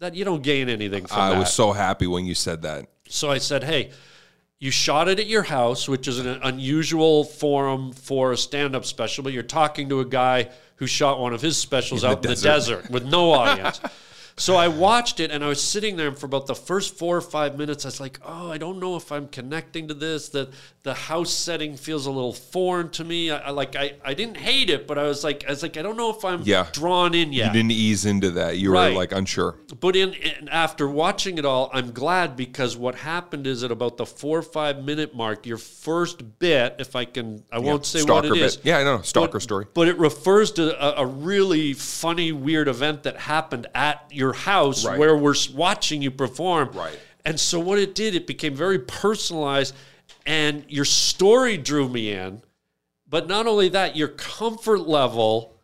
[0.00, 1.38] that you don't gain anything from I that.
[1.38, 2.86] was so happy when you said that.
[3.08, 3.92] So I said, hey,
[4.58, 8.84] you shot it at your house, which is an unusual forum for a stand up
[8.84, 12.30] special, but you're talking to a guy who shot one of his specials out in
[12.30, 13.80] the desert with no audience.
[14.36, 17.16] So I watched it and I was sitting there and for about the first four
[17.16, 17.84] or five minutes.
[17.84, 20.28] I was like, oh, I don't know if I'm connecting to this.
[20.28, 20.50] The
[20.82, 23.30] the house setting feels a little foreign to me.
[23.30, 25.76] I, I like I, I didn't hate it, but I was like I was like
[25.76, 26.66] I don't know if I'm Yeah.
[26.72, 27.46] drawn in yet.
[27.46, 28.58] You didn't ease into that.
[28.58, 28.90] You Right.
[28.92, 29.56] were like unsure.
[29.80, 33.96] But in, in after watching it all, I'm glad because what happened is at about
[33.98, 38.00] the four or five minute mark, your first bit, if I can, I won't say
[38.00, 38.56] what Stalker it is.
[38.56, 38.66] bit.
[38.66, 39.00] Yeah, I know.
[39.02, 39.66] Stalker but, story.
[39.74, 44.84] But it refers to a, a really funny, weird event that happened at your house
[44.84, 44.98] Right.
[44.98, 46.70] where we're watching you perform.
[46.72, 46.98] Right.
[47.24, 49.74] And so what it did, it became very personalized,
[50.26, 52.42] and your story drew me in.
[53.08, 55.54] But not only that, your comfort level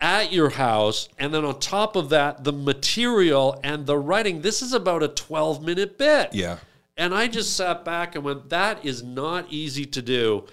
[0.00, 4.42] at your house, and then on top of that, the material and the writing.
[4.42, 6.32] This is about a 12 minute bit.
[6.32, 6.58] Yeah.
[6.96, 10.44] And I just sat back and went, that is not easy to do.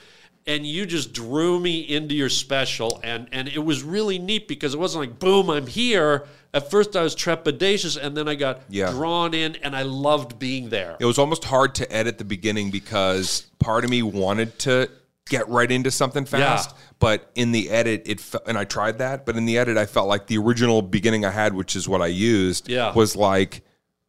[0.48, 3.00] And you just drew me into your special.
[3.04, 6.28] And, and it was really neat because it wasn't like, boom, I'm here.
[6.56, 8.90] At first, I was trepidatious, and then I got Yeah.
[8.92, 10.96] drawn in, and I loved being there.
[11.02, 14.90] It was almost hard to edit the beginning because part of me wanted to
[15.30, 16.70] get right into something fast.
[16.70, 16.78] Yeah.
[17.00, 19.26] But in the edit, it fe- and I tried that.
[19.26, 22.02] But in the edit, I felt like the original beginning I had, which is what
[22.02, 22.94] I used, Yeah.
[22.94, 23.62] was like,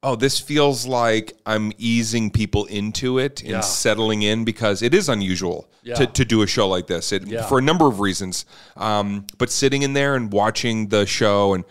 [0.05, 3.61] oh, this feels like I'm easing people into it and Yeah.
[3.61, 7.59] settling in because it is unusual to, to do a show like this it, for
[7.59, 8.45] a number of reasons.
[8.77, 11.65] Um, but sitting in there and watching the show and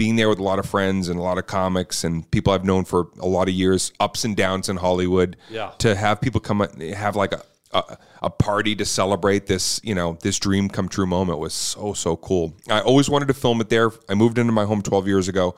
[0.00, 2.64] being there with a lot of friends and a lot of comics and people I've
[2.64, 5.36] known for a lot of years, ups and downs in Hollywood.
[5.50, 5.72] Yeah.
[5.80, 9.94] To have people come up- have like a, a a party to celebrate this, you
[9.94, 12.56] know, this dream come true moment was so so cool.
[12.70, 13.90] I always wanted to film it there.
[14.08, 15.54] I moved into my home 12 years ago,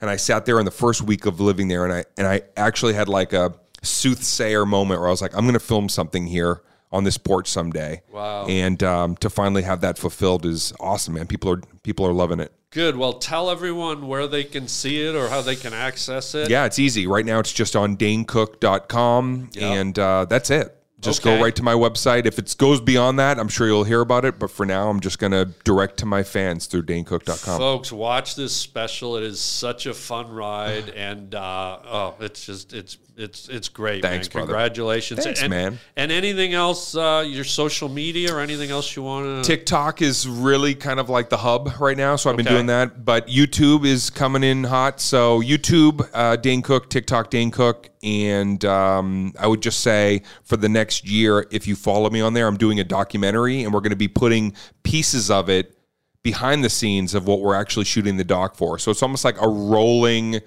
[0.00, 2.40] and I sat there in the first week of living there, and I and I
[2.56, 3.52] actually had like a
[3.82, 6.62] soothsayer moment where I was like, I'm going to film something here
[6.94, 8.00] on this porch someday.
[8.12, 8.46] Wow.
[8.46, 11.26] And um, to finally have that fulfilled is awesome, man.
[11.26, 12.52] People are people are loving it.
[12.70, 12.96] Good.
[12.96, 16.50] Well, tell everyone where they can see it or how they can access it.
[16.50, 17.06] Yeah, it's easy.
[17.06, 19.72] Right now, it's just on danecook.com, Yeah.
[19.72, 20.76] and uh, that's it.
[21.00, 21.36] Just Okay.
[21.36, 22.24] go right to my website.
[22.26, 24.38] If it goes beyond that, I'm sure you'll hear about it.
[24.38, 27.58] But for now, I'm just going to direct to my fans through danecook.com.
[27.58, 29.16] Folks, watch this special.
[29.16, 34.02] It is such a fun ride, and uh, oh, it's just it's it's it's great.
[34.02, 34.32] Thanks, man.
[34.32, 34.52] brother.
[34.52, 35.78] Congratulations, Thanks, and, man.
[35.96, 36.96] And anything else?
[36.96, 39.48] Uh, your social media or anything else you want to?
[39.48, 43.04] TikTok is really kind of like the hub right now, so I've been doing that.
[43.04, 45.00] But YouTube is coming in hot.
[45.00, 50.56] So YouTube, uh, Dane Cook, TikTok, Dane Cook, and um, I would just say for
[50.56, 53.80] the next year, if you follow me on there, I'm doing a documentary, and we're
[53.80, 55.76] going to be putting pieces of it
[56.22, 58.78] behind the scenes of what we're actually shooting the doc for.
[58.78, 60.40] So it's almost like a rolling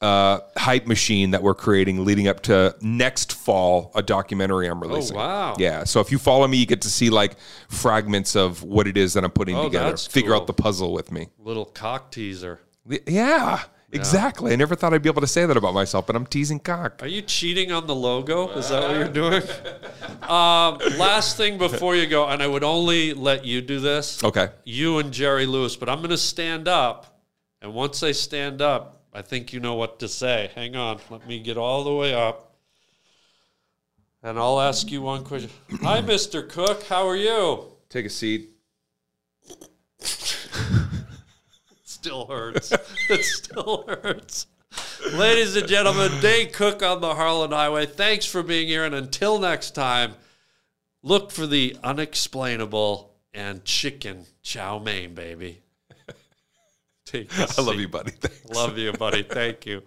[0.00, 5.16] uh, hype machine that we're creating leading up to next fall, a documentary I'm releasing.
[5.16, 5.54] Oh, wow.
[5.58, 5.84] Yeah.
[5.84, 7.36] So if you follow me, you get to see like
[7.68, 9.96] fragments of what it is that I'm putting Oh, together.
[9.96, 10.40] Figure cool.
[10.40, 11.28] out the puzzle with me.
[11.38, 12.60] Little cock teaser.
[13.06, 13.60] Yeah,
[13.92, 14.52] exactly.
[14.52, 17.02] I never thought I'd be able to say that about myself, but I'm teasing cock.
[17.02, 18.50] Are you cheating on the logo?
[18.50, 19.42] Is that what you're doing?
[20.22, 24.22] um, last thing before you go, and I would only let you do this.
[24.24, 24.48] Okay.
[24.64, 27.20] You and Jerry Lewis, but I'm going to stand up,
[27.60, 30.52] and once I stand up, I think you know what to say.
[30.54, 31.00] Hang on.
[31.10, 32.54] Let me get all the way up.
[34.22, 35.50] And I'll ask you one question.
[35.82, 36.48] Hi, Mr.
[36.48, 36.84] Cook.
[36.84, 37.64] How are you?
[37.88, 38.50] Take a seat.
[41.82, 42.70] still hurts.
[43.10, 44.46] it still hurts.
[45.12, 47.86] Ladies and gentlemen, Dane Cook on the Harland Highway.
[47.86, 48.84] Thanks for being here.
[48.84, 50.14] And until next time,
[51.02, 55.62] look for the unexplainable and chicken chow mein, baby.
[57.08, 57.38] Take.
[57.38, 57.62] I seat.
[57.62, 58.10] love you, buddy.
[58.10, 58.54] Thanks.
[58.54, 59.22] Love you, buddy.
[59.38, 59.82] Thank you.